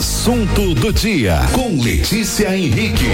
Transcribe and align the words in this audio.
Assunto 0.00 0.74
do 0.74 0.90
dia 0.94 1.46
com 1.52 1.78
Letícia 1.78 2.56
Henrique. 2.56 3.04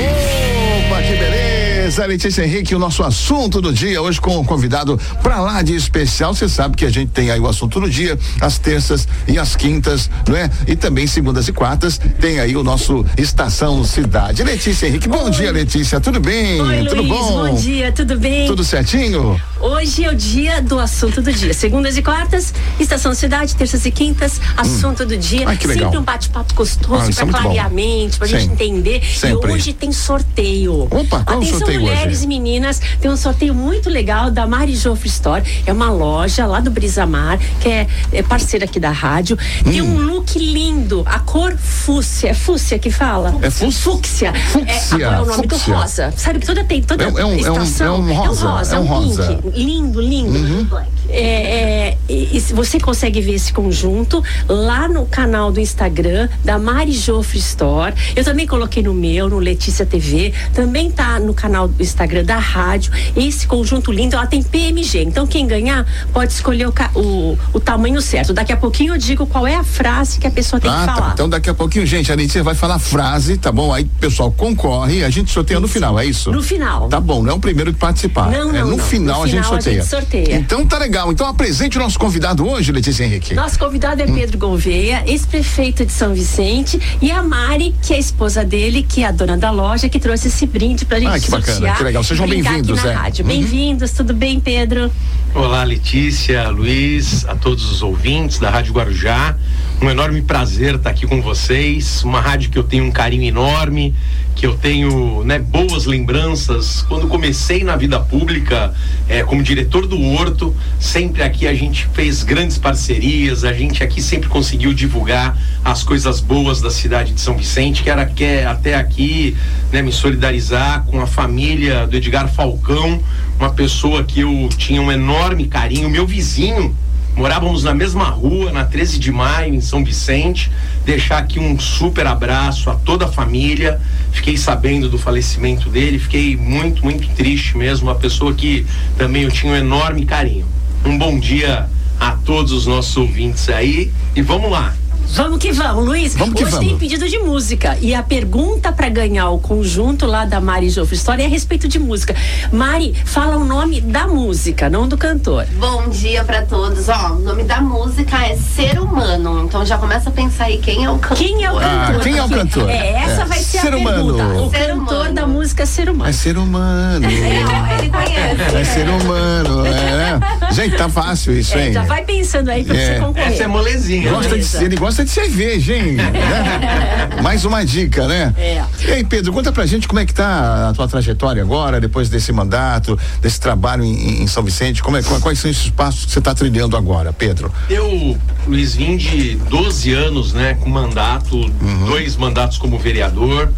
Opa, 0.76 1.02
que 1.02 1.16
beleza! 1.16 2.04
Letícia 2.06 2.42
Henrique, 2.44 2.74
o 2.74 2.78
nosso 2.78 3.02
assunto 3.04 3.60
do 3.60 3.72
dia, 3.72 4.02
hoje 4.02 4.20
com 4.20 4.36
um 4.38 4.44
convidado 4.44 4.98
pra 5.22 5.40
lá 5.40 5.62
de 5.62 5.74
especial. 5.74 6.34
Você 6.34 6.48
sabe 6.48 6.76
que 6.76 6.84
a 6.84 6.90
gente 6.90 7.10
tem 7.12 7.30
aí 7.30 7.38
o 7.38 7.46
assunto 7.48 7.80
do 7.80 7.88
dia, 7.88 8.18
às 8.40 8.58
terças 8.58 9.06
e 9.28 9.38
às 9.38 9.54
quintas, 9.54 10.10
não 10.28 10.36
é? 10.36 10.50
E 10.66 10.74
também 10.74 11.06
segundas 11.06 11.46
e 11.46 11.52
quartas, 11.52 11.98
tem 12.20 12.40
aí 12.40 12.56
o 12.56 12.64
nosso 12.64 13.06
Estação 13.16 13.84
Cidade. 13.84 14.42
Letícia 14.42 14.86
Henrique, 14.88 15.08
bom 15.08 15.24
Oi. 15.26 15.30
dia, 15.30 15.52
Letícia. 15.52 16.00
Tudo 16.00 16.18
bem? 16.20 16.60
Oi, 16.60 16.84
Tudo 16.86 16.96
Luiz, 17.02 17.08
bom? 17.08 17.46
bom 17.50 17.54
dia, 17.54 17.92
tudo 17.92 18.18
bem? 18.18 18.46
Tudo 18.48 18.64
certinho? 18.64 19.40
Hoje 19.60 20.04
é 20.04 20.10
o 20.10 20.14
dia 20.14 20.60
do 20.60 20.78
assunto 20.80 21.22
do 21.22 21.32
dia. 21.32 21.54
Segundas 21.54 21.96
e 21.96 22.02
quartas, 22.02 22.52
Estação 22.80 23.14
Cidade, 23.14 23.54
terças 23.54 23.86
e 23.86 23.90
quintas, 23.92 24.40
assunto 24.56 25.06
do 25.06 25.16
dia. 25.16 25.46
Hum. 25.46 25.50
Ai, 25.50 25.56
que 25.56 25.66
legal. 25.68 25.84
Sempre 25.84 25.98
um 26.00 26.02
bate-papo 26.02 26.52
gostoso 26.54 27.02
Ah, 27.02 27.08
é 27.08 27.14
pra 27.14 27.24
bom. 27.26 27.32
clarear 27.32 27.66
a 27.66 27.70
mente, 27.70 28.18
pra 28.18 28.26
Sim. 28.26 28.40
gente 28.40 28.52
entender. 28.52 29.02
Sempre. 29.04 29.50
E 29.50 29.54
hoje 29.54 29.72
tem 29.72 29.92
sorteio. 29.92 30.65
Opa, 30.74 31.22
qual 31.24 31.38
Atenção, 31.38 31.58
sorteio 31.58 31.80
mulheres 31.80 32.16
hoje? 32.18 32.24
e 32.24 32.28
meninas, 32.28 32.80
tem 33.00 33.10
um 33.10 33.16
sorteio 33.16 33.54
muito 33.54 33.88
legal 33.88 34.30
da 34.30 34.46
Mari 34.46 34.74
Joffre 34.74 35.08
Store. 35.08 35.42
É 35.66 35.72
uma 35.72 35.90
loja 35.90 36.46
lá 36.46 36.60
do 36.60 36.70
Brisamar, 36.70 37.38
que 37.60 37.68
é, 37.68 37.86
é 38.12 38.22
parceira 38.22 38.64
aqui 38.64 38.78
da 38.80 38.90
rádio. 38.90 39.36
Tem 39.64 39.80
Hum. 39.82 39.96
um 39.96 40.00
look 40.06 40.38
lindo, 40.38 41.02
a 41.06 41.18
cor 41.20 41.56
fúcsia. 41.56 42.28
É 42.30 42.34
fúcsia 42.34 42.78
que 42.78 42.90
fala? 42.90 43.34
É 43.42 43.50
fúcsia? 43.50 43.72
Fúcsia. 43.86 44.32
Fúcsia, 44.34 44.96
É, 44.96 45.02
é 45.02 45.20
o 45.20 45.26
nome 45.26 45.48
fúcsia. 45.48 45.48
do 45.74 45.78
rosa. 45.78 46.14
Sabe 46.16 46.38
que 46.40 46.46
toda 46.46 46.64
tem, 46.64 46.82
toda 46.82 47.04
É 47.04 47.08
um- 47.08 47.18
é 47.18 47.24
um- 47.24 47.28
é 47.30 47.32
um- 47.34 47.38
estação 47.62 47.94
é 47.96 47.98
um 47.98 48.14
rosa, 48.14 48.74
é 48.74 48.76
é 48.76 48.80
um, 48.80 48.84
rosa. 48.86 49.30
Uhum. 49.30 49.36
pink. 49.42 49.58
Lindo, 49.58 50.00
lindo. 50.00 50.68
É, 51.08 51.88
é, 51.90 51.98
e- 52.08 52.36
e 52.36 52.40
se 52.40 52.52
você 52.52 52.78
consegue 52.80 53.20
ver 53.20 53.34
esse 53.34 53.52
conjunto 53.52 54.22
lá 54.48 54.88
no 54.88 55.06
canal 55.06 55.50
do 55.52 55.60
Instagram 55.60 56.28
da 56.44 56.58
Mari 56.58 56.92
Joffre 56.92 57.38
Store. 57.38 57.94
Eu 58.14 58.24
também 58.24 58.46
coloquei 58.46 58.82
no 58.82 58.92
meu, 58.94 59.28
no 59.28 59.38
Letícia 59.38 59.84
TV. 59.86 60.32
Também 60.54 60.90
tá 60.90 61.18
no 61.20 61.32
canal 61.34 61.68
do 61.68 61.82
Instagram 61.82 62.24
da 62.24 62.38
rádio. 62.38 62.92
Esse 63.16 63.46
conjunto 63.46 63.92
lindo, 63.92 64.16
ela 64.16 64.26
tem 64.26 64.42
PMG. 64.42 65.02
Então 65.04 65.26
quem 65.26 65.46
ganhar 65.46 65.86
pode 66.12 66.32
escolher 66.32 66.66
o, 66.68 66.74
o, 66.94 67.38
o 67.54 67.60
tamanho 67.60 68.00
certo. 68.00 68.32
Daqui 68.32 68.52
a 68.52 68.56
pouquinho 68.56 68.94
eu 68.94 68.98
digo 68.98 69.26
qual 69.26 69.46
é 69.46 69.54
a 69.54 69.64
frase 69.64 70.18
que 70.18 70.26
a 70.26 70.30
pessoa 70.30 70.60
tem 70.60 70.70
Ah, 70.70 70.80
que 70.80 70.86
tá. 70.86 70.94
falar. 70.94 71.12
Então 71.12 71.28
daqui 71.28 71.50
a 71.50 71.54
pouquinho, 71.54 71.86
gente, 71.86 72.10
a 72.10 72.14
Letícia 72.14 72.42
vai 72.42 72.54
falar 72.54 72.78
frase, 72.78 73.36
tá 73.36 73.50
bom? 73.52 73.72
Aí 73.72 73.84
o 73.84 73.88
pessoal 74.00 74.30
concorre, 74.30 75.04
a 75.04 75.10
gente 75.10 75.30
sorteia 75.30 75.60
no 75.60 75.68
final, 75.68 75.98
é 75.98 76.04
isso? 76.06 76.30
No 76.32 76.42
final. 76.42 76.88
Tá 76.88 77.00
bom, 77.00 77.22
não 77.22 77.32
é 77.32 77.34
o 77.34 77.40
primeiro 77.40 77.72
que 77.72 77.78
participar. 77.78 78.30
Não, 78.30 78.50
é 78.54 78.60
não, 78.60 78.70
no 78.70 78.76
não. 78.76 78.84
final, 78.84 79.18
No 79.18 79.24
a, 79.24 79.26
gente 79.26 79.36
final 79.42 79.52
a 79.58 79.60
sorteia. 79.62 79.82
gente 79.82 79.90
sorteia. 79.90 80.36
Então 80.36 80.66
tá 80.66 80.78
legal. 80.78 80.95
Então 81.10 81.28
apresente 81.28 81.76
o 81.76 81.80
nosso 81.80 81.98
convidado 81.98 82.48
hoje, 82.48 82.72
Letícia 82.72 83.04
Henrique. 83.04 83.34
Nosso 83.34 83.58
convidado 83.58 84.00
Hum. 84.02 84.06
é 84.06 84.12
Pedro 84.12 84.38
Gouveia, 84.38 85.02
ex-prefeito 85.06 85.84
de 85.84 85.92
São 85.92 86.14
Vicente, 86.14 86.80
e 87.02 87.10
a 87.10 87.22
Mari, 87.22 87.74
que 87.82 87.92
é 87.92 87.96
a 87.96 87.98
esposa 87.98 88.42
dele, 88.44 88.82
que 88.82 89.02
é 89.02 89.06
a 89.06 89.12
dona 89.12 89.36
da 89.36 89.50
loja, 89.50 89.88
que 89.90 89.98
trouxe 90.00 90.28
esse 90.28 90.46
brinde 90.46 90.86
pra 90.86 90.98
gente 90.98 91.08
Ah, 91.10 91.20
que 91.20 91.30
bacana, 91.30 91.52
sortear 91.52 91.76
que 91.76 91.84
legal. 91.84 92.02
Sejam 92.02 92.26
bem-vindos, 92.26 92.82
é. 92.84 92.92
rádio. 92.92 93.24
Uhum. 93.24 93.30
Bem-vindos, 93.30 93.92
tudo 93.92 94.14
bem, 94.14 94.40
Pedro? 94.40 94.90
Olá, 95.34 95.62
Letícia, 95.64 96.48
Luiz, 96.48 97.26
a 97.26 97.34
todos 97.34 97.70
os 97.70 97.82
ouvintes 97.82 98.38
da 98.38 98.48
Rádio 98.48 98.72
Guarujá. 98.72 99.36
Um 99.78 99.90
enorme 99.90 100.22
prazer 100.22 100.76
estar 100.76 100.88
aqui 100.88 101.06
com 101.06 101.20
vocês. 101.20 102.02
Uma 102.02 102.18
rádio 102.18 102.50
que 102.50 102.58
eu 102.58 102.64
tenho 102.64 102.84
um 102.84 102.90
carinho 102.90 103.24
enorme, 103.24 103.94
que 104.34 104.46
eu 104.46 104.56
tenho 104.56 105.22
né, 105.22 105.38
boas 105.38 105.84
lembranças. 105.84 106.80
Quando 106.88 107.06
comecei 107.06 107.62
na 107.62 107.76
vida 107.76 108.00
pública, 108.00 108.72
eh, 109.06 109.22
como 109.22 109.42
diretor 109.42 109.86
do 109.86 110.00
Horto, 110.00 110.56
sempre 110.80 111.22
aqui 111.22 111.46
a 111.46 111.52
gente 111.52 111.86
fez 111.92 112.22
grandes 112.22 112.56
parcerias, 112.56 113.44
a 113.44 113.52
gente 113.52 113.82
aqui 113.82 114.00
sempre 114.00 114.30
conseguiu 114.30 114.72
divulgar 114.72 115.38
as 115.62 115.82
coisas 115.82 116.20
boas 116.20 116.62
da 116.62 116.70
cidade 116.70 117.12
de 117.12 117.20
São 117.20 117.36
Vicente. 117.36 117.82
Quero 117.82 118.04
quer 118.14 118.46
até 118.46 118.74
aqui 118.76 119.36
né, 119.70 119.82
me 119.82 119.92
solidarizar 119.92 120.84
com 120.86 121.00
a 121.02 121.06
família 121.06 121.86
do 121.86 121.96
Edgar 121.96 122.28
Falcão, 122.28 122.98
uma 123.38 123.52
pessoa 123.52 124.02
que 124.02 124.20
eu 124.20 124.48
tinha 124.56 124.80
um 124.80 124.90
enorme 124.90 125.46
carinho, 125.48 125.90
meu 125.90 126.06
vizinho. 126.06 126.74
Morávamos 127.16 127.64
na 127.64 127.72
mesma 127.72 128.04
rua, 128.10 128.52
na 128.52 128.66
13 128.66 128.98
de 128.98 129.10
maio, 129.10 129.54
em 129.54 129.60
São 129.62 129.82
Vicente. 129.82 130.52
Deixar 130.84 131.16
aqui 131.16 131.40
um 131.40 131.58
super 131.58 132.06
abraço 132.06 132.68
a 132.68 132.74
toda 132.74 133.06
a 133.06 133.08
família. 133.08 133.80
Fiquei 134.12 134.36
sabendo 134.36 134.90
do 134.90 134.98
falecimento 134.98 135.70
dele, 135.70 135.98
fiquei 135.98 136.36
muito, 136.36 136.84
muito 136.84 137.08
triste 137.14 137.56
mesmo. 137.56 137.88
Uma 137.88 137.94
pessoa 137.94 138.34
que 138.34 138.66
também 138.98 139.22
eu 139.22 139.30
tinha 139.30 139.50
um 139.50 139.56
enorme 139.56 140.04
carinho. 140.04 140.44
Um 140.84 140.98
bom 140.98 141.18
dia 141.18 141.70
a 141.98 142.10
todos 142.10 142.52
os 142.52 142.66
nossos 142.66 142.94
ouvintes 142.98 143.48
aí 143.48 143.90
e 144.14 144.20
vamos 144.20 144.50
lá. 144.50 144.74
Vamos 145.08 145.38
que 145.38 145.52
vamos, 145.52 145.84
Luiz. 145.84 146.14
Vamos 146.14 146.34
que 146.34 146.42
Hoje 146.44 146.52
vamos. 146.52 146.68
tem 146.68 146.78
pedido 146.78 147.08
de 147.08 147.18
música. 147.18 147.76
E 147.80 147.94
a 147.94 148.02
pergunta 148.02 148.70
pra 148.72 148.88
ganhar 148.88 149.30
o 149.30 149.38
conjunto 149.38 150.04
lá 150.04 150.24
da 150.24 150.40
Mari 150.40 150.68
Joffre 150.68 150.96
Store 150.96 151.22
é 151.22 151.26
a 151.26 151.28
respeito 151.28 151.66
de 151.68 151.78
música. 151.78 152.14
Mari, 152.52 152.94
fala 153.04 153.36
o 153.36 153.44
nome 153.44 153.80
da 153.80 154.06
música, 154.06 154.68
não 154.68 154.86
do 154.86 154.98
cantor. 154.98 155.46
Bom 155.58 155.88
dia 155.88 156.22
pra 156.24 156.42
todos. 156.42 156.88
Ó, 156.88 157.12
o 157.12 157.18
nome 157.20 157.44
da 157.44 157.60
música 157.60 158.26
é 158.26 158.36
Ser 158.36 158.78
Humano. 158.80 159.44
Então 159.44 159.64
já 159.64 159.78
começa 159.78 160.10
a 160.10 160.12
pensar 160.12 160.44
aí 160.46 160.58
quem 160.58 160.84
é 160.84 160.90
o 160.90 160.98
cantor. 160.98 161.16
Quem 161.16 161.44
é 161.44 161.52
o 161.52 161.58
Ah, 161.58 161.84
cantor? 161.86 162.02
quem 162.02 162.16
é 162.18 162.22
o 162.24 162.28
cantor? 162.28 162.68
É, 162.70 162.88
essa 163.04 163.22
É. 163.22 163.24
vai 163.24 163.38
ser 163.38 163.60
Ser 163.60 163.72
a 163.72 163.76
humano. 163.76 164.14
pergunta. 164.14 164.24
O 164.42 164.50
Ser 164.50 164.66
cantor 164.68 164.94
humano. 164.96 165.14
da 165.14 165.26
música 165.26 165.62
é 165.62 165.66
Ser 165.66 165.88
Humano. 165.88 166.10
É 166.10 166.12
ser 166.12 166.36
humano. 166.36 167.06
É, 167.06 167.78
ele 167.78 167.90
conhece. 167.90 168.56
É 168.56 168.64
ser 168.64 168.88
humano, 168.88 169.64
é. 169.66 170.52
Gente, 170.52 170.76
tá 170.76 170.88
fácil 170.88 171.32
isso, 171.38 171.56
É, 171.56 171.66
hein? 171.68 171.72
já 171.72 171.82
vai 171.84 172.04
pensando 172.04 172.50
aí 172.50 172.64
pra 172.64 172.76
É. 172.76 172.94
você 172.94 173.00
concorrer. 173.00 173.28
Essa 173.32 173.44
é 173.44 173.46
molezinha. 173.46 174.10
Gosta 174.10 174.22
de, 174.28 174.34
Beleza. 174.36 174.64
ele 174.64 174.76
gosta 174.76 174.95
de 175.04 175.10
cerveja, 175.10 175.74
hein? 175.74 175.96
Né? 176.06 177.22
Mais 177.22 177.44
uma 177.44 177.64
dica, 177.64 178.06
né? 178.06 178.34
É. 178.36 178.64
E 178.86 178.90
aí, 178.92 179.04
Pedro, 179.04 179.32
conta 179.32 179.50
pra 179.52 179.64
gente 179.66 179.88
como 179.88 180.00
é 180.00 180.06
que 180.06 180.12
tá 180.12 180.68
a 180.68 180.74
tua 180.74 180.86
trajetória 180.88 181.42
agora, 181.42 181.80
depois 181.80 182.08
desse 182.08 182.32
mandato, 182.32 182.98
desse 183.20 183.40
trabalho 183.40 183.84
em, 183.84 184.22
em 184.22 184.26
São 184.26 184.42
Vicente. 184.42 184.82
Como 184.82 184.96
é, 184.96 185.02
quais 185.02 185.38
são 185.38 185.50
esses 185.50 185.70
passos 185.70 186.04
que 186.06 186.12
você 186.12 186.20
tá 186.20 186.34
trilhando 186.34 186.76
agora, 186.76 187.12
Pedro? 187.12 187.52
Eu, 187.68 188.16
Luiz, 188.46 188.74
vim 188.74 188.96
de 188.96 189.36
12 189.48 189.92
anos, 189.92 190.32
né, 190.32 190.54
com 190.54 190.68
mandato, 190.68 191.48
dois 191.86 192.16
mandatos 192.16 192.58
como 192.58 192.78
vereador, 192.78 193.50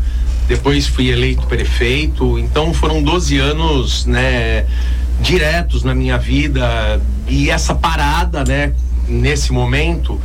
depois 0.47 0.87
fui 0.87 1.09
eleito 1.09 1.47
prefeito, 1.47 2.39
então 2.39 2.73
foram 2.73 3.03
12 3.03 3.39
anos, 3.39 4.07
né, 4.07 4.65
diretos 5.21 5.83
na 5.83 5.95
minha 5.95 6.17
vida 6.17 7.01
e 7.27 7.51
essa 7.51 7.75
parada, 7.75 8.45
né, 8.45 8.73
nesse 9.07 9.53
momento 9.53 10.21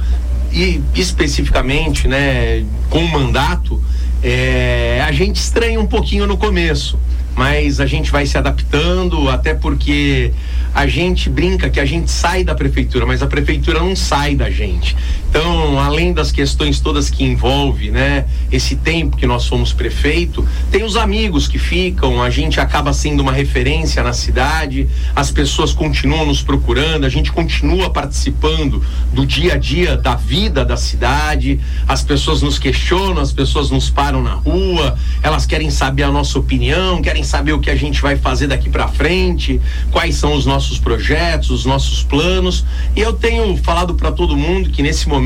e 0.53 0.81
especificamente, 0.93 2.07
né, 2.07 2.63
com 2.89 3.03
o 3.03 3.11
mandato, 3.11 3.83
é, 4.21 5.03
a 5.05 5.11
gente 5.11 5.37
estranha 5.37 5.79
um 5.79 5.87
pouquinho 5.87 6.27
no 6.27 6.37
começo, 6.37 6.97
mas 7.35 7.79
a 7.79 7.85
gente 7.87 8.11
vai 8.11 8.25
se 8.25 8.37
adaptando, 8.37 9.29
até 9.29 9.55
porque 9.55 10.31
a 10.73 10.85
gente 10.85 11.29
brinca 11.29 11.69
que 11.69 11.79
a 11.79 11.85
gente 11.85 12.09
sai 12.09 12.43
da 12.43 12.53
prefeitura, 12.53 13.05
mas 13.05 13.21
a 13.23 13.27
prefeitura 13.27 13.79
não 13.79 13.95
sai 13.95 14.35
da 14.35 14.49
gente. 14.49 14.95
Então, 15.35 15.79
além 15.79 16.13
das 16.13 16.31
questões 16.31 16.79
todas 16.79 17.09
que 17.09 17.23
envolve, 17.23 17.89
né, 17.89 18.25
esse 18.51 18.75
tempo 18.75 19.17
que 19.17 19.25
nós 19.25 19.47
fomos 19.47 19.73
prefeito, 19.73 20.47
tem 20.69 20.83
os 20.83 20.95
amigos 20.95 21.47
que 21.47 21.57
ficam, 21.57 22.21
a 22.21 22.29
gente 22.29 22.59
acaba 22.59 22.93
sendo 22.93 23.21
uma 23.21 23.31
referência 23.31 24.03
na 24.03 24.13
cidade, 24.13 24.87
as 25.15 25.31
pessoas 25.31 25.73
continuam 25.73 26.27
nos 26.27 26.43
procurando, 26.43 27.03
a 27.03 27.09
gente 27.09 27.31
continua 27.31 27.89
participando 27.89 28.83
do 29.11 29.25
dia 29.25 29.55
a 29.55 29.57
dia 29.57 29.97
da 29.97 30.13
vida 30.13 30.63
da 30.63 30.77
cidade, 30.77 31.59
as 31.87 32.03
pessoas 32.03 32.43
nos 32.43 32.59
questionam, 32.59 33.19
as 33.19 33.33
pessoas 33.33 33.71
nos 33.71 33.89
param 33.89 34.21
na 34.21 34.35
rua, 34.35 34.95
elas 35.23 35.47
querem 35.47 35.71
saber 35.71 36.03
a 36.03 36.11
nossa 36.11 36.37
opinião, 36.37 37.01
querem 37.01 37.23
saber 37.23 37.53
o 37.53 37.59
que 37.59 37.71
a 37.71 37.75
gente 37.75 37.99
vai 38.03 38.15
fazer 38.17 38.45
daqui 38.45 38.69
para 38.69 38.87
frente, 38.87 39.59
quais 39.89 40.13
são 40.13 40.35
os 40.35 40.45
nossos 40.45 40.77
projetos, 40.77 41.49
os 41.49 41.65
nossos 41.65 42.03
planos. 42.03 42.63
E 42.95 43.01
eu 43.01 43.13
tenho 43.13 43.57
falado 43.57 43.95
para 43.95 44.11
todo 44.11 44.37
mundo 44.37 44.69
que 44.69 44.83
nesse 44.83 45.09
momento 45.09 45.22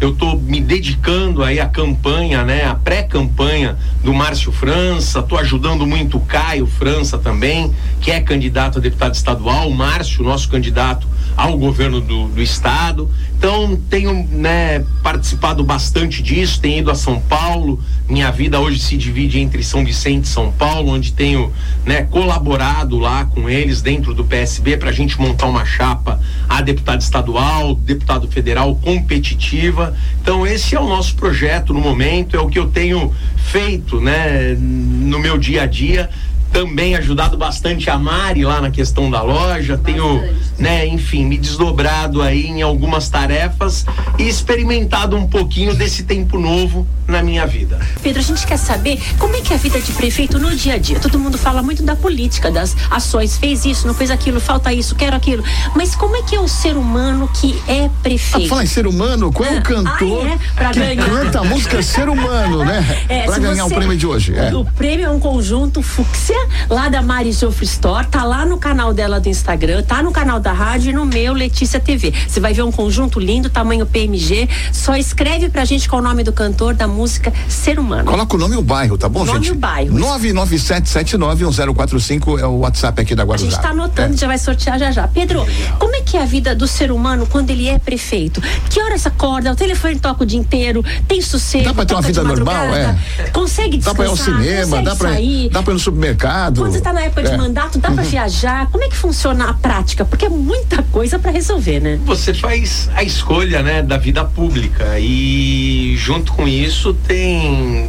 eu 0.00 0.10
estou 0.10 0.38
me 0.38 0.60
dedicando 0.60 1.42
aí 1.42 1.58
à 1.58 1.66
campanha, 1.66 2.44
né, 2.44 2.64
à 2.64 2.74
pré-campanha 2.74 3.76
do 4.02 4.12
Márcio 4.12 4.52
França, 4.52 5.20
estou 5.20 5.38
ajudando 5.38 5.86
muito 5.86 6.18
o 6.18 6.20
Caio 6.20 6.66
França 6.66 7.18
também, 7.18 7.72
que 8.00 8.10
é 8.10 8.20
candidato 8.20 8.78
a 8.78 8.80
deputado 8.80 9.14
estadual, 9.14 9.68
o 9.68 9.74
Márcio, 9.74 10.24
nosso 10.24 10.48
candidato 10.48 11.06
ao 11.36 11.56
governo 11.56 12.00
do, 12.00 12.28
do 12.28 12.42
estado. 12.42 13.10
Então 13.36 13.78
tenho 13.88 14.26
né, 14.30 14.84
participado 15.02 15.64
bastante 15.64 16.22
disso, 16.22 16.60
tenho 16.60 16.80
ido 16.80 16.90
a 16.90 16.94
São 16.94 17.20
Paulo. 17.20 17.82
Minha 18.08 18.30
vida 18.30 18.60
hoje 18.60 18.78
se 18.78 18.96
divide 18.96 19.38
entre 19.38 19.62
São 19.62 19.84
Vicente 19.84 20.24
e 20.24 20.28
São 20.28 20.52
Paulo, 20.52 20.92
onde 20.92 21.12
tenho 21.12 21.50
né, 21.84 22.02
colaborado 22.02 22.98
lá 22.98 23.24
com 23.24 23.48
eles 23.48 23.80
dentro 23.80 24.12
do 24.12 24.24
PSB 24.24 24.76
para 24.76 24.90
a 24.90 24.92
gente 24.92 25.18
montar 25.18 25.46
uma 25.46 25.64
chapa 25.64 26.20
a 26.48 26.60
deputado 26.60 27.00
estadual, 27.00 27.74
deputado 27.74 28.28
federal 28.28 28.78
competitiva. 28.98 29.94
Então 30.20 30.46
esse 30.46 30.74
é 30.74 30.80
o 30.80 30.88
nosso 30.88 31.14
projeto 31.14 31.72
no 31.72 31.80
momento, 31.80 32.36
é 32.36 32.40
o 32.40 32.48
que 32.48 32.58
eu 32.58 32.68
tenho 32.68 33.12
feito 33.36 34.00
né, 34.00 34.56
no 34.58 35.18
meu 35.18 35.38
dia 35.38 35.62
a 35.62 35.66
dia 35.66 36.10
também 36.52 36.96
ajudado 36.96 37.36
bastante 37.36 37.88
a 37.88 37.96
Mari 37.96 38.44
lá 38.44 38.60
na 38.60 38.70
questão 38.70 39.08
da 39.08 39.22
loja. 39.22 39.78
Tenho 39.78 40.18
Bastante. 40.18 40.49
Né, 40.60 40.86
enfim, 40.86 41.24
me 41.24 41.36
desdobrado 41.38 42.22
aí 42.22 42.46
em 42.46 42.62
algumas 42.62 43.08
tarefas 43.08 43.84
e 44.18 44.28
experimentado 44.28 45.16
um 45.16 45.26
pouquinho 45.26 45.74
desse 45.74 46.02
tempo 46.04 46.38
novo 46.38 46.86
na 47.08 47.22
minha 47.22 47.44
vida. 47.46 47.78
Pedro, 48.02 48.20
a 48.20 48.24
gente 48.24 48.46
quer 48.46 48.56
saber 48.58 49.00
como 49.18 49.34
é 49.34 49.40
que 49.40 49.52
é 49.52 49.56
a 49.56 49.58
vida 49.58 49.80
de 49.80 49.90
prefeito 49.92 50.38
no 50.38 50.54
dia 50.54 50.74
a 50.74 50.78
dia. 50.78 51.00
Todo 51.00 51.18
mundo 51.18 51.36
fala 51.38 51.62
muito 51.62 51.82
da 51.82 51.96
política, 51.96 52.50
das 52.50 52.76
ações, 52.90 53.36
fez 53.36 53.64
isso, 53.64 53.86
não 53.86 53.94
fez 53.94 54.10
aquilo, 54.10 54.38
falta 54.38 54.72
isso, 54.72 54.94
quero 54.94 55.16
aquilo. 55.16 55.42
Mas 55.74 55.94
como 55.96 56.14
é 56.14 56.22
que 56.22 56.36
é 56.36 56.40
o 56.40 56.46
ser 56.46 56.76
humano 56.76 57.28
que 57.34 57.60
é 57.66 57.88
prefeito? 58.02 58.46
Ah, 58.46 58.48
falar 58.50 58.62
em 58.62 58.66
ser 58.66 58.86
humano, 58.86 59.32
qual 59.32 59.48
é 59.48 59.54
o 59.54 59.58
Ah, 59.58 59.62
cantor 59.62 60.26
ah, 60.26 60.30
é? 60.30 60.38
Pra 60.54 60.70
que 60.70 60.78
ganhar. 60.80 61.04
canta 61.08 61.40
a 61.40 61.44
música 61.44 61.82
Ser 61.82 62.08
Humano, 62.08 62.64
né? 62.64 62.80
É, 63.08 63.22
pra 63.24 63.38
ganhar 63.38 63.64
o 63.64 63.68
você- 63.68 63.74
prêmio 63.74 63.96
de 63.96 64.06
hoje. 64.06 64.34
É. 64.36 64.54
O 64.54 64.64
prêmio 64.64 65.06
é 65.06 65.10
um 65.10 65.18
conjunto 65.18 65.82
fúcsia, 65.82 66.36
lá 66.68 66.88
da 66.88 67.00
Mari 67.02 67.32
Joffre 67.32 67.64
Store, 67.64 68.06
tá 68.06 68.22
lá 68.24 68.44
no 68.44 68.58
canal 68.58 68.92
dela 68.94 69.18
do 69.18 69.28
Instagram, 69.28 69.82
tá 69.82 70.02
no 70.02 70.12
canal 70.12 70.38
da 70.38 70.49
rádio 70.52 70.90
e 70.90 70.92
no 70.92 71.04
meu 71.04 71.32
Letícia 71.32 71.78
TV. 71.80 72.12
Você 72.28 72.40
vai 72.40 72.52
ver 72.52 72.62
um 72.62 72.72
conjunto 72.72 73.18
lindo, 73.20 73.48
tamanho 73.50 73.86
PMG. 73.86 74.48
Só 74.72 74.94
escreve 74.96 75.48
pra 75.50 75.64
gente 75.64 75.88
qual 75.88 76.00
o 76.00 76.04
nome 76.04 76.22
do 76.24 76.32
cantor 76.32 76.74
da 76.74 76.86
música 76.88 77.32
Ser 77.48 77.78
Humano. 77.78 78.04
Coloca 78.04 78.36
o 78.36 78.38
nome 78.38 78.54
e 78.54 78.58
o 78.58 78.62
bairro, 78.62 78.96
tá 78.98 79.08
bom, 79.08 79.24
Nome 79.24 79.38
gente? 79.38 79.48
e 79.48 79.52
o 79.52 79.56
bairro. 79.56 79.96
997791045 79.98 82.38
é 82.40 82.46
o 82.46 82.58
WhatsApp 82.58 83.00
aqui 83.00 83.14
da 83.14 83.22
A 83.22 83.26
Guarujá. 83.26 83.50
gente 83.50 83.60
tá 83.60 83.70
anotando, 83.70 84.14
É. 84.14 84.16
já 84.16 84.26
vai 84.26 84.38
sortear 84.38 84.78
já 84.78 84.90
já. 84.90 85.06
Pedro, 85.08 85.46
como 85.78 85.94
é 85.96 86.00
que 86.00 86.16
é 86.16 86.22
a 86.22 86.26
vida 86.26 86.54
do 86.54 86.66
ser 86.66 86.90
humano 86.90 87.26
quando 87.30 87.50
ele 87.50 87.68
é 87.68 87.78
prefeito? 87.78 88.40
Que 88.68 88.80
horas 88.82 89.06
acorda? 89.06 89.52
O 89.52 89.56
telefone 89.56 89.98
toca 89.98 90.22
o 90.22 90.26
dia 90.26 90.38
inteiro? 90.38 90.84
Tem 91.06 91.20
sossego? 91.20 91.64
Dá 91.64 91.74
pra 91.74 91.84
ter 91.84 91.94
uma 91.94 92.00
de 92.00 92.06
vida 92.08 92.22
normal, 92.22 92.66
madrugada? 92.68 92.98
Consegue 93.32 93.78
Dá 93.78 93.92
descansar? 93.92 93.96
pra 93.96 94.04
ir 94.04 94.08
ao 94.08 94.16
cinema, 94.16 94.82
dá 94.82 94.96
pra, 94.96 95.10
sair? 95.12 95.48
dá 95.50 95.62
pra 95.62 95.72
ir 95.72 95.74
no 95.74 95.80
supermercado. 95.80 96.60
Quando 96.60 96.72
você 96.72 96.80
tá 96.80 96.92
na 96.92 97.02
época 97.02 97.22
de 97.22 97.32
É. 97.32 97.36
mandato, 97.36 97.78
dá 97.78 97.90
pra 97.90 98.02
viajar? 98.02 98.66
Como 98.70 98.82
é 98.84 98.88
que 98.88 98.96
funciona 98.96 99.50
a 99.50 99.54
prática? 99.54 100.04
Porque 100.04 100.26
é 100.26 100.28
muita 100.40 100.82
coisa 100.84 101.18
pra 101.18 101.30
resolver, 101.30 101.80
né? 101.80 102.00
Você 102.04 102.34
faz 102.34 102.90
a 102.94 103.02
escolha, 103.02 103.62
né, 103.62 103.82
da 103.82 103.96
vida 103.96 104.24
pública 104.24 104.98
e 104.98 105.94
junto 105.96 106.32
com 106.32 106.48
isso 106.48 106.94
tem 106.94 107.88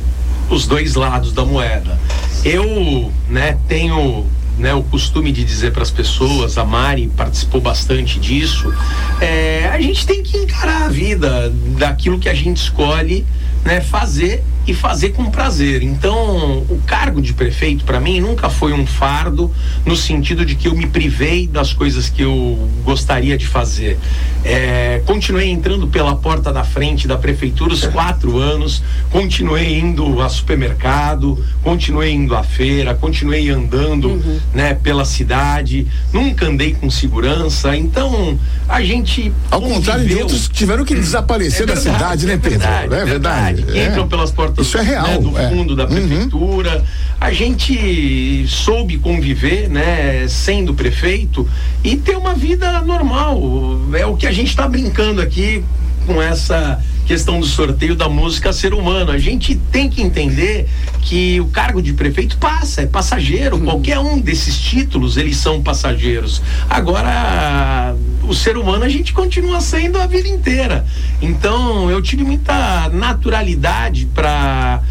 os 0.49 0.67
dois 0.67 0.95
lados 0.95 1.31
da 1.31 1.45
moeda. 1.45 1.97
Eu, 2.43 3.11
né, 3.29 3.57
tenho 3.67 4.25
né, 4.57 4.73
o 4.73 4.83
costume 4.83 5.31
de 5.31 5.43
dizer 5.43 5.71
para 5.71 5.81
as 5.81 5.91
pessoas, 5.91 6.57
a 6.57 6.65
Mari 6.65 7.11
participou 7.15 7.61
bastante 7.61 8.19
disso, 8.19 8.71
é, 9.19 9.69
a 9.71 9.79
gente 9.81 10.05
tem 10.05 10.21
que 10.21 10.37
encarar 10.37 10.83
a 10.83 10.89
vida 10.89 11.51
daquilo 11.77 12.19
que 12.19 12.29
a 12.29 12.33
gente 12.33 12.57
escolhe 12.57 13.25
né, 13.63 13.81
fazer 13.81 14.43
e 14.65 14.73
fazer 14.73 15.09
com 15.09 15.29
prazer. 15.31 15.81
Então, 15.81 16.59
o 16.69 16.81
cargo 16.85 17.21
de 17.21 17.33
prefeito 17.33 17.83
para 17.83 17.99
mim 17.99 18.19
nunca 18.19 18.49
foi 18.49 18.73
um 18.73 18.85
fardo 18.85 19.51
no 19.85 19.95
sentido 19.95 20.45
de 20.45 20.55
que 20.55 20.67
eu 20.67 20.75
me 20.75 20.85
privei 20.85 21.47
das 21.47 21.73
coisas 21.73 22.09
que 22.09 22.21
eu 22.21 22.69
gostaria 22.83 23.37
de 23.37 23.47
fazer. 23.47 23.97
É, 24.43 25.01
continuei 25.05 25.49
entrando 25.49 25.87
pela 25.87 26.15
porta 26.15 26.51
da 26.53 26.63
frente 26.63 27.07
da 27.07 27.17
prefeitura 27.17 27.73
os 27.73 27.85
quatro 27.87 28.37
anos, 28.37 28.83
continuei 29.09 29.79
indo 29.79 30.21
a 30.21 30.29
supermercado, 30.29 31.43
continuei 31.63 32.11
indo 32.11 32.35
à 32.35 32.43
feira, 32.43 32.93
continuei 32.93 33.49
andando 33.49 34.21
né, 34.53 34.73
pela 34.75 35.05
cidade, 35.05 35.87
nunca 36.13 36.45
andei 36.47 36.73
com 36.73 36.89
segurança. 36.89 37.75
Então, 37.75 38.37
a 38.67 38.81
gente. 38.81 39.31
Ao 39.49 39.61
contrário 39.61 40.03
de 40.03 40.09
conviveu. 40.09 40.23
outros 40.23 40.47
que 40.47 40.53
tiveram 40.55 40.85
que 40.85 40.95
desaparecer 40.95 41.63
É 41.63 41.65
da 41.65 41.73
verdade, 41.73 41.97
cidade, 41.97 42.25
né, 42.25 42.33
é 42.33 42.37
Pedro? 42.37 42.59
verdade, 42.59 42.93
é 42.93 43.05
verdade. 43.05 43.63
Que 43.63 43.79
é. 43.79 43.87
entram 43.87 44.07
pelas 44.07 44.31
portas 44.31 44.50
Isso 44.59 44.77
é 44.77 44.81
real, 44.81 45.07
né, 45.07 45.17
do 45.19 45.37
é. 45.37 45.49
fundo 45.49 45.75
da 45.75 45.83
Uhum. 45.83 45.89
prefeitura. 45.89 46.83
A 47.19 47.31
gente 47.31 48.45
soube 48.47 48.97
conviver, 48.97 49.69
né, 49.69 50.25
sendo 50.27 50.73
prefeito 50.73 51.47
e 51.83 51.95
ter 51.95 52.17
uma 52.17 52.33
vida 52.33 52.81
normal. 52.81 53.39
É 53.93 54.05
o 54.05 54.15
que 54.15 54.25
a 54.27 54.31
gente 54.31 54.49
está 54.49 54.67
brincando 54.67 55.21
aqui 55.21 55.63
com 56.07 56.21
essa 56.21 56.83
questão 57.05 57.39
do 57.39 57.45
sorteio 57.45 57.95
da 57.95 58.07
música 58.07 58.53
ser 58.53 58.73
humano. 58.73 59.11
A 59.11 59.17
gente 59.17 59.55
tem 59.71 59.89
que 59.89 60.01
entender 60.01 60.67
que 61.01 61.39
o 61.41 61.45
cargo 61.47 61.81
de 61.81 61.93
prefeito 61.93 62.37
passa, 62.37 62.81
é 62.81 62.85
passageiro. 62.87 63.59
Qualquer 63.59 63.99
um 63.99 64.19
desses 64.19 64.57
títulos, 64.57 65.17
eles 65.17 65.37
são 65.37 65.61
passageiros. 65.61 66.41
Agora, 66.69 67.95
o 68.23 68.33
ser 68.33 68.57
humano 68.57 68.83
a 68.83 68.89
gente 68.89 69.13
continua 69.13 69.61
sendo 69.61 69.99
a 69.99 70.05
vida 70.05 70.27
inteira. 70.27 70.85
Então, 71.21 71.89
eu 71.89 72.01
tive 72.01 72.23
muita 72.23 72.89
naturalidade 72.89 74.05
para 74.13 74.81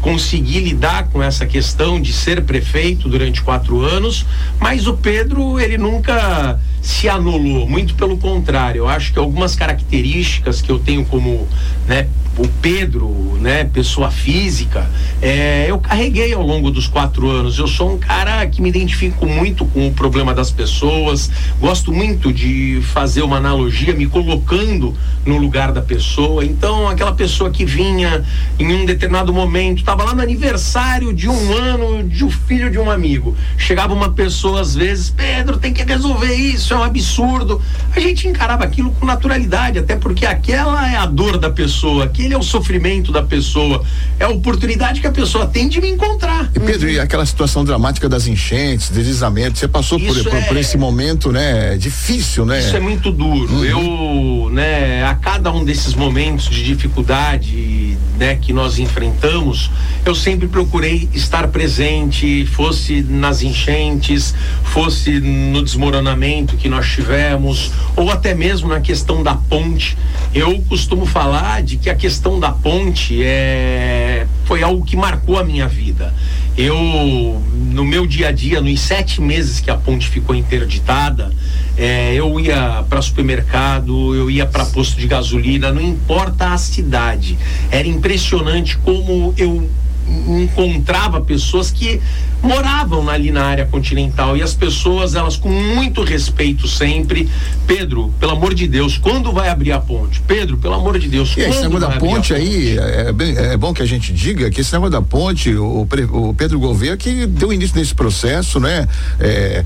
conseguir 0.00 0.60
lidar 0.60 1.08
com 1.08 1.22
essa 1.22 1.46
questão 1.46 2.00
de 2.00 2.12
ser 2.12 2.44
prefeito 2.44 3.08
durante 3.08 3.42
quatro 3.42 3.80
anos, 3.80 4.26
mas 4.60 4.86
o 4.86 4.94
Pedro 4.94 5.58
ele 5.58 5.78
nunca 5.78 6.60
se 6.86 7.08
anulou, 7.08 7.68
muito 7.68 7.96
pelo 7.96 8.16
contrário. 8.16 8.78
Eu 8.78 8.88
acho 8.88 9.12
que 9.12 9.18
algumas 9.18 9.56
características 9.56 10.62
que 10.62 10.70
eu 10.70 10.78
tenho 10.78 11.04
como, 11.04 11.48
né, 11.84 12.06
o 12.38 12.46
Pedro, 12.46 13.38
né, 13.40 13.64
pessoa 13.64 14.10
física, 14.10 14.88
é, 15.20 15.66
eu 15.68 15.78
carreguei 15.78 16.32
ao 16.32 16.42
longo 16.42 16.70
dos 16.70 16.86
quatro 16.86 17.28
anos. 17.28 17.58
Eu 17.58 17.66
sou 17.66 17.94
um 17.94 17.98
cara 17.98 18.46
que 18.46 18.62
me 18.62 18.68
identifico 18.68 19.26
muito 19.26 19.64
com 19.64 19.88
o 19.88 19.92
problema 19.92 20.32
das 20.32 20.52
pessoas, 20.52 21.28
gosto 21.58 21.92
muito 21.92 22.32
de 22.32 22.80
fazer 22.92 23.22
uma 23.22 23.38
analogia, 23.38 23.94
me 23.94 24.06
colocando 24.06 24.94
no 25.24 25.38
lugar 25.38 25.72
da 25.72 25.82
pessoa. 25.82 26.44
Então, 26.44 26.86
aquela 26.88 27.12
pessoa 27.12 27.50
que 27.50 27.64
vinha 27.64 28.24
em 28.58 28.72
um 28.72 28.84
determinado 28.84 29.32
momento, 29.32 29.78
estava 29.78 30.04
lá 30.04 30.14
no 30.14 30.22
aniversário 30.22 31.12
de 31.12 31.28
um 31.28 31.52
ano 31.52 32.04
de 32.08 32.24
um 32.24 32.30
filho 32.30 32.70
de 32.70 32.78
um 32.78 32.90
amigo. 32.90 33.34
Chegava 33.56 33.92
uma 33.92 34.10
pessoa 34.10 34.60
às 34.60 34.74
vezes, 34.74 35.10
Pedro, 35.10 35.56
tem 35.56 35.72
que 35.72 35.82
resolver 35.82 36.34
isso, 36.34 36.74
é 36.76 36.80
um 36.80 36.84
absurdo. 36.84 37.60
A 37.94 38.00
gente 38.00 38.28
encarava 38.28 38.64
aquilo 38.64 38.90
com 38.92 39.06
naturalidade, 39.06 39.78
até 39.78 39.96
porque 39.96 40.26
aquela 40.26 40.90
é 40.90 40.96
a 40.96 41.06
dor 41.06 41.38
da 41.38 41.50
pessoa, 41.50 42.04
aquele 42.04 42.34
é 42.34 42.38
o 42.38 42.42
sofrimento 42.42 43.10
da 43.10 43.22
pessoa, 43.22 43.82
é 44.18 44.24
a 44.24 44.28
oportunidade 44.28 45.00
que 45.00 45.06
a 45.06 45.12
pessoa 45.12 45.46
tem 45.46 45.68
de 45.68 45.80
me 45.80 45.88
encontrar. 45.88 46.50
E 46.54 46.60
Pedro, 46.60 46.88
e 46.88 47.00
aquela 47.00 47.24
situação 47.24 47.64
dramática 47.64 48.08
das 48.08 48.26
enchentes, 48.26 48.90
deslizamentos, 48.90 49.60
você 49.60 49.68
passou 49.68 49.98
por, 49.98 50.14
por, 50.24 50.42
por 50.44 50.56
é- 50.56 50.60
esse 50.60 50.76
momento, 50.76 51.32
né? 51.32 51.76
Difícil, 51.76 52.44
né? 52.44 52.60
Isso 52.60 52.76
é 52.76 52.80
muito 52.80 53.10
duro. 53.10 53.64
Eu, 53.64 54.50
né, 54.52 55.04
a 55.04 55.14
cada 55.14 55.52
um 55.52 55.64
desses 55.64 55.94
momentos 55.94 56.48
de 56.48 56.62
dificuldade, 56.62 57.96
né, 58.18 58.36
que 58.36 58.52
nós 58.52 58.78
enfrentamos, 58.78 59.70
eu 60.04 60.14
sempre 60.14 60.46
procurei 60.48 61.08
estar 61.12 61.48
presente, 61.48 62.46
fosse 62.46 63.02
nas 63.02 63.42
enchentes, 63.42 64.34
fosse 64.64 65.20
no 65.20 65.62
desmoronamento 65.62 66.56
que 66.56 66.65
nós 66.68 66.88
tivemos, 66.88 67.70
ou 67.94 68.10
até 68.10 68.34
mesmo 68.34 68.68
na 68.68 68.80
questão 68.80 69.22
da 69.22 69.34
ponte. 69.34 69.96
Eu 70.34 70.60
costumo 70.68 71.06
falar 71.06 71.62
de 71.62 71.76
que 71.76 71.88
a 71.88 71.94
questão 71.94 72.38
da 72.38 72.50
ponte 72.52 73.22
é 73.22 74.26
foi 74.46 74.62
algo 74.62 74.84
que 74.84 74.96
marcou 74.96 75.38
a 75.38 75.44
minha 75.44 75.66
vida. 75.66 76.14
Eu, 76.56 77.42
no 77.54 77.84
meu 77.84 78.06
dia 78.06 78.28
a 78.28 78.32
dia, 78.32 78.60
nos 78.60 78.80
sete 78.80 79.20
meses 79.20 79.60
que 79.60 79.70
a 79.70 79.76
ponte 79.76 80.08
ficou 80.08 80.34
interditada, 80.34 81.30
é, 81.76 82.14
eu 82.14 82.40
ia 82.40 82.84
para 82.88 83.02
supermercado, 83.02 84.14
eu 84.14 84.30
ia 84.30 84.46
para 84.46 84.64
posto 84.64 84.96
de 84.98 85.06
gasolina, 85.06 85.72
não 85.72 85.82
importa 85.82 86.52
a 86.52 86.58
cidade. 86.58 87.36
Era 87.70 87.86
impressionante 87.86 88.78
como 88.78 89.34
eu 89.36 89.68
encontrava 90.08 91.20
pessoas 91.20 91.70
que 91.70 92.00
moravam 92.42 93.08
ali 93.08 93.30
na 93.30 93.44
área 93.44 93.66
continental 93.66 94.36
e 94.36 94.42
as 94.42 94.54
pessoas 94.54 95.14
elas 95.14 95.36
com 95.36 95.48
muito 95.48 96.02
respeito 96.02 96.68
sempre 96.68 97.28
Pedro 97.66 98.14
pelo 98.20 98.32
amor 98.32 98.54
de 98.54 98.66
Deus 98.68 98.98
quando 98.98 99.32
vai 99.32 99.48
abrir 99.48 99.72
a 99.72 99.80
ponte 99.80 100.20
Pedro 100.20 100.56
pelo 100.56 100.74
amor 100.74 100.98
de 100.98 101.08
Deus 101.08 101.36
E 101.36 101.40
esse 101.40 101.50
quando 101.60 101.72
negócio 101.74 101.88
da 101.88 101.96
ponte 101.98 102.34
aí, 102.34 102.78
é, 102.78 103.12
bem- 103.12 103.36
é 103.36 103.56
bom 103.56 103.72
que 103.74 103.82
a 103.82 103.86
gente 103.86 104.12
diga 104.12 104.50
que 104.50 104.60
esse 104.60 104.72
negócio 104.72 104.92
da 104.92 105.02
ponte, 105.02 105.54
o, 105.54 105.86
o 106.12 106.34
Pedro 106.34 106.58
Gouveia 106.60 106.96
que 106.96 107.26
deu 107.26 107.52
início 107.52 107.76
nesse 107.76 107.94
processo, 107.94 108.60
né? 108.60 108.86
É, 109.18 109.64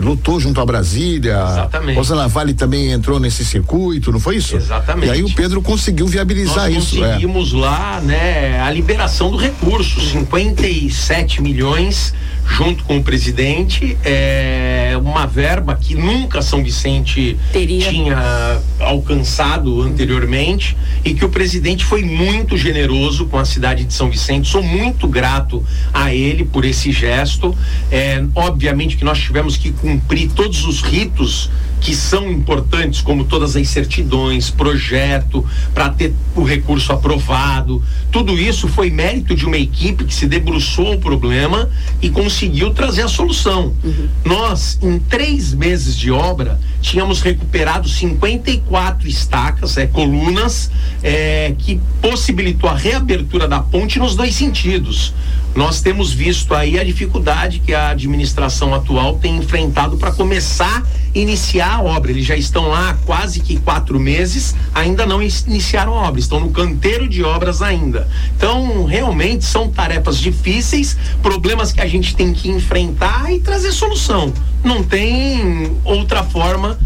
lutou 0.00 0.38
junto 0.40 0.60
a 0.60 0.66
Brasília. 0.66 1.34
Exatamente. 1.50 1.96
Rosana 1.96 2.28
Vale 2.28 2.54
também 2.54 2.90
entrou 2.92 3.18
nesse 3.18 3.44
circuito, 3.44 4.12
não 4.12 4.20
foi 4.20 4.36
isso? 4.36 4.56
Exatamente. 4.56 5.08
E 5.08 5.10
aí 5.10 5.22
o 5.22 5.32
Pedro 5.34 5.62
conseguiu 5.62 6.06
viabilizar 6.06 6.70
nós 6.70 6.76
isso. 6.84 7.02
é. 7.04 7.08
conseguimos 7.08 7.52
lá, 7.52 8.00
né, 8.02 8.60
a 8.60 8.70
liberação 8.70 9.30
do 9.30 9.36
recurso, 9.36 10.00
57 10.00 11.42
milhões 11.42 12.07
junto 12.46 12.84
com 12.84 12.98
o 12.98 13.02
presidente, 13.02 13.96
é 14.04 14.94
uma 15.00 15.26
verba 15.26 15.74
que 15.76 15.94
nunca 15.94 16.42
São 16.42 16.62
Vicente 16.62 17.36
Teria. 17.52 17.88
tinha 17.88 18.60
alcançado 18.80 19.82
anteriormente 19.82 20.76
e 21.04 21.14
que 21.14 21.24
o 21.24 21.28
presidente 21.28 21.84
foi 21.84 22.02
muito 22.02 22.56
generoso 22.56 23.26
com 23.26 23.38
a 23.38 23.44
cidade 23.44 23.84
de 23.84 23.92
São 23.92 24.10
Vicente. 24.10 24.48
Sou 24.48 24.62
muito 24.62 25.06
grato 25.06 25.64
a 25.92 26.12
ele 26.14 26.44
por 26.44 26.64
esse 26.64 26.90
gesto. 26.90 27.56
É, 27.90 28.24
obviamente 28.34 28.96
que 28.96 29.04
nós 29.04 29.18
tivemos 29.18 29.56
que 29.56 29.70
cumprir 29.72 30.30
todos 30.30 30.64
os 30.64 30.80
ritos 30.80 31.50
que 31.80 31.94
são 31.94 32.30
importantes, 32.30 33.00
como 33.00 33.24
todas 33.24 33.56
as 33.56 33.68
certidões, 33.68 34.50
projeto, 34.50 35.44
para 35.74 35.88
ter 35.90 36.14
o 36.34 36.42
recurso 36.42 36.92
aprovado. 36.92 37.82
Tudo 38.10 38.38
isso 38.38 38.68
foi 38.68 38.90
mérito 38.90 39.34
de 39.34 39.44
uma 39.46 39.56
equipe 39.56 40.04
que 40.04 40.14
se 40.14 40.26
debruçou 40.26 40.94
o 40.94 40.98
problema 40.98 41.68
e 42.00 42.10
conseguiu 42.10 42.70
trazer 42.70 43.02
a 43.02 43.08
solução. 43.08 43.74
Uhum. 43.82 44.08
Nós, 44.24 44.78
em 44.82 44.98
três 44.98 45.54
meses 45.54 45.96
de 45.96 46.10
obra, 46.10 46.58
tínhamos 46.80 47.20
recuperado 47.20 47.88
54 47.88 49.08
estacas, 49.08 49.76
é, 49.76 49.86
colunas, 49.86 50.70
é, 51.02 51.54
que 51.58 51.80
possibilitou 52.00 52.68
a 52.68 52.74
reabertura 52.74 53.46
da 53.46 53.60
ponte 53.60 53.98
nos 53.98 54.16
dois 54.16 54.34
sentidos 54.34 55.12
nós 55.58 55.80
temos 55.80 56.12
visto 56.12 56.54
aí 56.54 56.78
a 56.78 56.84
dificuldade 56.84 57.58
que 57.58 57.74
a 57.74 57.88
administração 57.88 58.72
atual 58.72 59.18
tem 59.18 59.36
enfrentado 59.38 59.96
para 59.96 60.12
começar 60.12 60.86
iniciar 61.14 61.76
a 61.76 61.82
obra. 61.82 62.10
Eles 62.10 62.24
já 62.24 62.36
estão 62.36 62.68
lá 62.68 62.90
há 62.90 62.94
quase 62.94 63.40
que 63.40 63.58
quatro 63.60 63.98
meses, 63.98 64.54
ainda 64.74 65.06
não 65.06 65.22
iniciaram 65.22 65.94
a 65.94 66.08
obra, 66.08 66.20
estão 66.20 66.40
no 66.40 66.50
canteiro 66.50 67.08
de 67.08 67.22
obras 67.22 67.62
ainda. 67.62 68.08
Então, 68.36 68.84
realmente 68.84 69.44
são 69.44 69.70
tarefas 69.70 70.18
difíceis, 70.18 70.96
problemas 71.22 71.72
que 71.72 71.80
a 71.80 71.86
gente 71.86 72.14
tem 72.14 72.32
que 72.32 72.48
enfrentar 72.48 73.32
e 73.32 73.40
trazer 73.40 73.72
solução. 73.72 74.32
Não 74.62 74.82
tem 74.82 75.76
outra 75.84 76.22
forma 76.22 76.78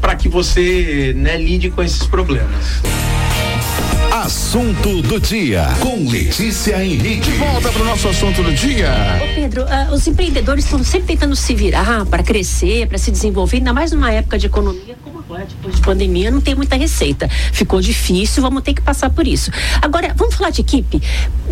para 0.00 0.14
que 0.14 0.28
você 0.28 1.14
né, 1.16 1.36
lide 1.36 1.70
com 1.70 1.82
esses 1.82 2.06
problemas. 2.06 2.82
Assunto 4.14 5.02
do 5.02 5.18
dia 5.18 5.66
com 5.80 6.08
Letícia 6.08 6.80
Henrique. 6.84 7.32
De 7.32 7.36
volta 7.36 7.72
para 7.72 7.82
o 7.82 7.84
nosso 7.84 8.08
assunto 8.08 8.44
do 8.44 8.54
dia. 8.54 8.88
Ô 9.20 9.34
Pedro, 9.34 9.64
uh, 9.64 9.92
os 9.92 10.06
empreendedores 10.06 10.66
estão 10.66 10.84
sempre 10.84 11.08
tentando 11.08 11.34
se 11.34 11.52
virar 11.52 12.06
para 12.06 12.22
crescer, 12.22 12.86
para 12.86 12.96
se 12.96 13.10
desenvolver, 13.10 13.56
ainda 13.56 13.72
mais 13.72 13.90
numa 13.90 14.12
época 14.12 14.38
de 14.38 14.46
economia 14.46 14.96
como 15.02 15.13
agora, 15.34 15.46
depois 15.46 15.76
de 15.76 15.82
pandemia, 15.82 16.30
não 16.30 16.40
tem 16.40 16.54
muita 16.54 16.76
receita. 16.76 17.28
Ficou 17.52 17.80
difícil, 17.80 18.42
vamos 18.42 18.62
ter 18.62 18.74
que 18.74 18.80
passar 18.80 19.10
por 19.10 19.26
isso. 19.26 19.50
Agora, 19.82 20.14
vamos 20.16 20.34
falar 20.34 20.50
de 20.50 20.60
equipe. 20.60 21.02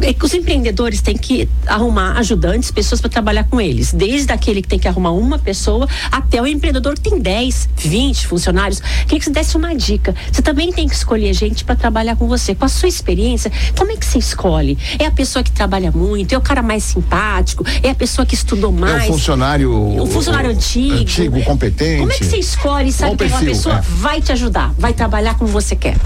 É 0.00 0.14
os 0.22 0.34
empreendedores 0.34 1.00
têm 1.00 1.16
que 1.16 1.48
arrumar 1.66 2.16
ajudantes, 2.18 2.70
pessoas 2.70 3.00
para 3.00 3.10
trabalhar 3.10 3.44
com 3.44 3.60
eles. 3.60 3.92
Desde 3.92 4.32
aquele 4.32 4.62
que 4.62 4.68
tem 4.68 4.78
que 4.78 4.86
arrumar 4.86 5.10
uma 5.10 5.38
pessoa 5.38 5.88
até 6.12 6.40
o 6.40 6.46
empreendedor 6.46 6.94
que 6.94 7.10
tem 7.10 7.18
10, 7.18 7.70
20 7.76 8.26
funcionários. 8.28 8.80
Queria 9.02 9.18
que 9.18 9.24
você 9.24 9.30
desse 9.30 9.56
uma 9.56 9.74
dica. 9.74 10.14
Você 10.30 10.42
também 10.42 10.72
tem 10.72 10.88
que 10.88 10.94
escolher 10.94 11.32
gente 11.32 11.64
para 11.64 11.74
trabalhar 11.74 12.14
com 12.14 12.28
você 12.28 12.54
com 12.54 12.64
a 12.64 12.68
sua 12.68 12.88
experiência, 12.88 13.50
como 13.76 13.90
é 13.90 13.96
que 13.96 14.06
você 14.06 14.18
escolhe? 14.18 14.78
É 14.98 15.06
a 15.06 15.10
pessoa 15.10 15.42
que 15.42 15.50
trabalha 15.50 15.90
muito, 15.90 16.32
é 16.32 16.38
o 16.38 16.40
cara 16.40 16.62
mais 16.62 16.84
simpático, 16.84 17.64
é 17.82 17.90
a 17.90 17.94
pessoa 17.94 18.24
que 18.24 18.34
estudou 18.34 18.70
mais? 18.70 19.06
É 19.06 19.10
o 19.10 19.12
funcionário. 19.12 20.00
O 20.00 20.06
funcionário 20.06 20.50
o, 20.50 20.52
antigo. 20.52 20.94
Antigo, 20.94 21.42
competente. 21.42 21.98
Como 21.98 22.12
é 22.12 22.16
que 22.16 22.24
você 22.24 22.36
escolhe 22.36 22.90
e 22.90 22.92
sabe 22.92 23.16
que 23.16 23.24
aquela 23.24 23.40
pessoa 23.40 23.71
é. 23.78 23.80
vai 23.98 24.20
te 24.20 24.32
ajudar, 24.32 24.72
vai 24.78 24.92
trabalhar 24.92 25.34
como 25.34 25.50
você 25.50 25.76
quer? 25.76 25.96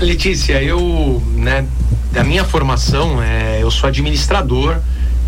Letícia, 0.00 0.62
eu, 0.62 1.22
né, 1.34 1.66
da 2.12 2.24
minha 2.24 2.44
formação, 2.44 3.22
é, 3.22 3.62
eu 3.62 3.70
sou 3.70 3.88
administrador 3.88 4.78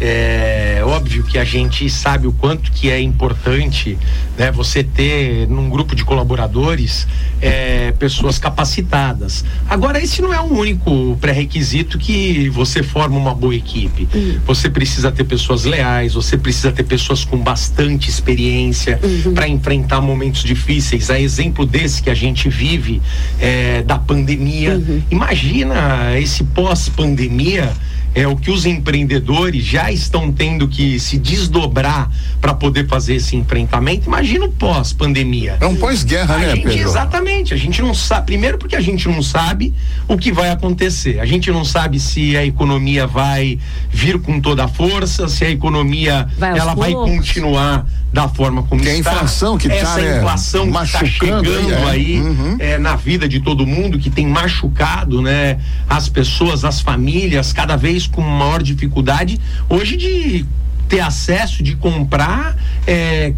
é 0.00 0.81
óbvio 0.85 1.25
que 1.25 1.38
a 1.38 1.45
gente 1.45 1.88
sabe 1.88 2.26
o 2.26 2.33
quanto 2.33 2.71
que 2.71 2.91
é 2.91 3.00
importante 3.00 3.99
né, 4.37 4.50
você 4.50 4.85
ter 4.85 5.49
num 5.49 5.71
grupo 5.71 5.95
de 5.95 6.05
colaboradores 6.05 7.07
é, 7.41 7.93
pessoas 7.93 8.38
capacitadas. 8.38 9.45
Agora, 9.69 10.03
esse 10.03 10.21
não 10.21 10.33
é 10.33 10.41
o 10.41 10.53
único 10.53 11.17
pré-requisito 11.21 11.99
que 11.99 12.49
você 12.50 12.83
forma 12.83 13.17
uma 13.17 13.35
boa 13.35 13.55
equipe. 13.55 14.09
Uhum. 14.15 14.41
Você 14.47 14.69
precisa 14.69 15.11
ter 15.11 15.25
pessoas 15.25 15.65
leais, 15.65 16.15
você 16.15 16.37
precisa 16.37 16.73
ter 16.73 16.85
pessoas 16.85 17.25
com 17.25 17.38
bastante 17.38 18.09
experiência 18.09 19.00
uhum. 19.03 19.35
para 19.35 19.49
enfrentar 19.49 20.00
momentos 20.00 20.43
difíceis. 20.43 21.11
A 21.11 21.19
exemplo 21.19 21.65
desse 21.65 22.03
que 22.03 22.11
a 22.11 22.15
gente 22.15 22.49
vive 22.49 23.00
é, 23.41 23.83
da 23.83 23.99
pandemia. 23.99 24.75
Uhum. 24.75 25.03
Imagina 25.11 26.19
esse 26.19 26.45
pós-pandemia 26.45 27.73
é 28.16 28.26
o 28.26 28.35
que 28.35 28.50
os 28.50 28.64
empreendedores 28.64 29.62
já 29.62 29.92
estão 29.92 30.32
tendo 30.32 30.66
que 30.66 30.99
se 30.99 31.18
desdobrar 31.18 32.11
para 32.40 32.54
poder 32.54 32.88
fazer 32.88 33.16
esse 33.16 33.37
enfrentamento. 33.37 34.06
Imagina 34.06 34.46
o 34.46 34.50
pós-pandemia. 34.50 35.58
É 35.61 35.66
um 35.66 35.76
pós-guerra, 35.76 36.38
né, 36.38 36.54
gente, 36.54 36.62
Pedro? 36.64 36.78
Exatamente. 36.78 37.52
A 37.52 37.58
gente 37.58 37.82
não 37.82 37.92
sabe. 37.92 38.25
Primeiro, 38.25 38.56
porque 38.56 38.75
a 38.75 38.80
gente 38.80 39.06
não 39.06 39.23
sabe 39.23 39.75
o 40.08 40.16
que 40.16 40.32
vai 40.32 40.49
acontecer. 40.49 41.20
A 41.20 41.26
gente 41.26 41.50
não 41.50 41.62
sabe 41.62 42.00
se 42.00 42.35
a 42.38 42.44
economia 42.46 43.06
vai 43.06 43.58
vir 43.90 44.18
com 44.18 44.40
toda 44.40 44.64
a 44.64 44.68
força, 44.68 45.28
se 45.28 45.44
a 45.44 45.50
economia 45.50 46.26
vai 46.38 46.58
ela 46.58 46.75
vai 46.75 46.92
continuar 46.92 47.87
da 48.12 48.28
forma 48.28 48.62
como 48.62 48.80
que 48.80 48.88
está. 48.88 49.11
a 49.11 49.14
inflação 49.14 49.58
que 49.58 49.70
essa 49.70 50.00
tá, 50.00 50.16
inflação 50.16 50.64
né, 50.64 50.73
que 50.73 50.85
está 50.85 51.04
chegando 51.04 51.50
aí, 51.50 51.70
é. 51.70 51.85
aí 51.90 52.20
uhum. 52.20 52.56
é, 52.58 52.78
na 52.78 52.96
vida 52.96 53.28
de 53.28 53.40
todo 53.40 53.66
mundo 53.66 53.99
que 53.99 54.08
tem 54.08 54.26
machucado 54.26 55.20
né 55.20 55.58
as 55.87 56.08
pessoas 56.08 56.64
as 56.64 56.80
famílias 56.80 57.52
cada 57.52 57.76
vez 57.76 58.06
com 58.11 58.21
maior 58.21 58.63
dificuldade 58.63 59.41
hoje 59.69 59.97
de 59.97 60.45
ter 60.89 61.01
acesso 61.01 61.63
de 61.63 61.77
comprar 61.77 62.57
é, 62.87 63.35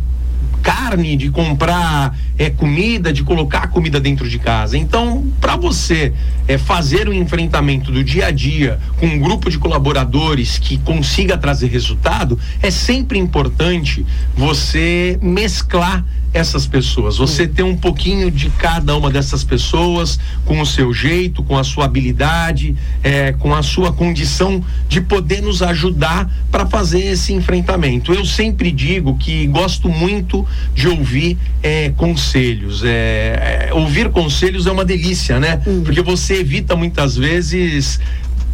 carne, 0.59 1.17
de 1.17 1.31
comprar 1.31 2.17
é, 2.37 2.51
comida, 2.51 3.13
de 3.13 3.23
colocar 3.23 3.69
comida 3.69 3.99
dentro 3.99 4.29
de 4.29 4.39
casa. 4.39 4.77
Então, 4.77 5.27
para 5.41 5.57
você 5.57 6.13
é, 6.47 6.59
fazer 6.59 7.09
o 7.09 7.13
enfrentamento 7.13 7.91
do 7.91 8.05
dia 8.05 8.27
a 8.27 8.31
dia 8.31 8.79
com 8.99 9.07
um 9.07 9.19
grupo 9.19 9.51
de 9.51 9.59
colaboradores 9.59 10.59
que 10.59 10.79
consiga 10.79 11.37
trazer 11.37 11.69
resultado, 11.69 12.39
é 12.63 12.71
sempre 12.71 13.19
importante 13.19 14.05
você 14.37 15.19
mesclar 15.23 16.05
essas 16.33 16.67
pessoas. 16.67 17.17
Você 17.17 17.47
ter 17.47 17.63
um 17.63 17.77
pouquinho 17.77 18.31
de 18.31 18.51
cada 18.51 18.97
uma 18.97 19.11
dessas 19.11 19.43
pessoas, 19.43 20.19
com 20.45 20.61
o 20.61 20.67
seu 20.67 20.93
jeito, 20.93 21.43
com 21.43 21.57
a 21.57 21.65
sua 21.65 21.87
habilidade, 21.87 22.77
é, 23.03 23.33
com 23.33 23.55
a 23.55 23.63
sua 23.63 23.93
condição 23.93 24.63
de 24.89 25.01
poder 25.01 25.43
nos 25.43 25.63
ajudar 25.63 26.31
para 26.51 26.67
fazer 26.67 27.01
esse 27.01 27.33
enfrentamento. 27.33 28.13
Eu 28.13 28.25
sempre 28.25 28.71
digo 28.71 29.17
que 29.17 29.47
gosto 29.47 29.89
muito 29.89 30.47
de 30.75 30.89
ouvir 30.89 31.39
é, 31.63 31.91
conselhos. 31.91 32.83
É, 32.85 33.69
é 33.69 33.75
ouvir 33.75 34.09
conselhos 34.11 34.67
é 34.67 34.71
uma 34.71 34.85
delícia, 34.85 35.39
né? 35.39 35.61
Uhum. 35.67 35.83
Porque 35.83 36.03
você 36.03 36.35
evita 36.37 36.77
muitas 36.77 37.17
vezes 37.17 38.01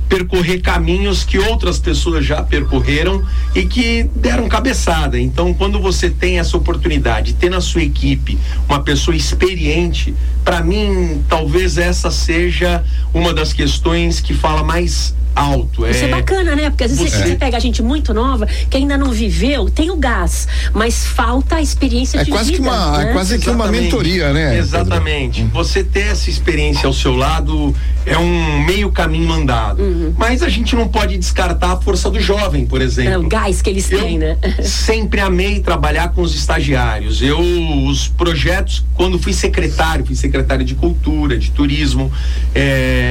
percorrer 0.08 0.60
caminhos 0.60 1.24
que 1.24 1.38
outras 1.38 1.78
pessoas 1.78 2.24
já 2.24 2.42
percorreram 2.42 3.24
e 3.54 3.64
que 3.64 4.08
deram 4.14 4.48
cabeçada. 4.48 5.18
Então, 5.18 5.52
quando 5.52 5.80
você 5.80 6.08
tem 6.08 6.38
essa 6.38 6.56
oportunidade, 6.56 7.34
ter 7.34 7.50
na 7.50 7.60
sua 7.60 7.82
equipe 7.82 8.38
uma 8.68 8.80
pessoa 8.80 9.16
experiente, 9.16 10.14
para 10.44 10.62
mim, 10.62 11.22
talvez 11.28 11.78
essa 11.78 12.10
seja 12.10 12.84
uma 13.14 13.32
das 13.32 13.52
questões 13.52 14.20
que 14.20 14.34
fala 14.34 14.62
mais 14.62 15.14
alto. 15.34 15.86
Isso 15.86 16.04
é, 16.04 16.08
é 16.08 16.10
bacana, 16.10 16.54
né? 16.54 16.70
Porque 16.70 16.84
às 16.84 16.96
vezes 16.96 17.12
você, 17.12 17.22
você 17.26 17.36
pega 17.36 17.58
gente 17.58 17.82
muito 17.82 18.14
nova 18.14 18.46
que 18.46 18.76
ainda 18.76 18.96
não 18.96 19.10
viveu, 19.10 19.68
tem 19.68 19.90
o 19.90 19.96
gás, 19.96 20.46
mas 20.72 21.06
falta 21.06 21.56
a 21.56 21.62
experiência 21.62 22.20
é 22.20 22.24
de 22.24 22.30
quase 22.30 22.52
vida. 22.52 22.62
Que 22.62 22.68
uma, 22.68 22.98
né? 22.98 23.10
É 23.10 23.12
quase 23.12 23.34
Exatamente. 23.34 23.44
que 23.44 23.50
uma 23.50 23.82
mentoria, 23.82 24.32
né? 24.32 24.58
Exatamente. 24.58 25.42
Pedro? 25.42 25.54
Você 25.54 25.82
ter 25.82 26.08
essa 26.08 26.30
experiência 26.30 26.86
ao 26.86 26.92
seu 26.92 27.16
lado 27.16 27.74
é 28.06 28.18
um 28.18 28.64
meio 28.64 28.90
caminho 28.92 29.32
andado. 29.32 29.82
Uhum. 29.82 30.14
Mas 30.16 30.42
a 30.42 30.48
gente 30.48 30.76
não 30.76 30.86
pode 30.88 31.16
descartar 31.16 31.72
a 31.72 31.76
força 31.76 32.10
do 32.10 32.20
jovem, 32.20 32.66
por 32.66 32.80
exemplo. 32.80 33.12
É 33.12 33.18
o 33.18 33.22
gás 33.26 33.62
que 33.62 33.70
eles 33.70 33.90
Eu 33.90 34.00
têm, 34.00 34.18
né? 34.18 34.36
sempre 34.62 35.20
amei 35.20 35.60
trabalhar 35.60 36.10
com 36.10 36.22
os 36.22 36.34
estagiários. 36.34 37.22
Eu, 37.22 37.40
os 37.86 38.08
projetos, 38.08 38.84
quando 38.94 39.18
fui 39.18 39.32
secretário, 39.32 40.04
fui 40.04 40.14
secretário 40.14 40.64
de 40.64 40.74
cultura, 40.74 41.38
de 41.38 41.50
turismo, 41.50 42.12
é, 42.54 43.03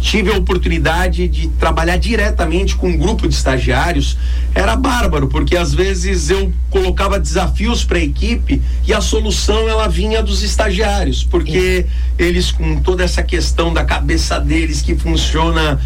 tive 0.00 0.30
a 0.30 0.36
oportunidade 0.36 1.26
de 1.26 1.48
trabalhar 1.48 1.96
diretamente 1.96 2.76
com 2.76 2.88
um 2.88 2.96
grupo 2.96 3.26
de 3.26 3.34
estagiários, 3.34 4.16
era 4.54 4.76
bárbaro, 4.76 5.26
porque 5.26 5.56
às 5.56 5.74
vezes 5.74 6.30
eu 6.30 6.52
colocava 6.70 7.18
desafios 7.18 7.84
para 7.84 7.98
a 7.98 8.02
equipe 8.02 8.62
e 8.86 8.92
a 8.92 9.00
solução 9.00 9.68
ela 9.68 9.88
vinha 9.88 10.22
dos 10.22 10.42
estagiários, 10.42 11.24
porque 11.24 11.86
eles 12.18 12.52
com 12.52 12.80
toda 12.80 13.02
essa 13.02 13.22
questão 13.22 13.72
da 13.72 13.84
cabeça 13.84 14.38
deles 14.38 14.80
que 14.80 14.94
funciona 14.94 15.80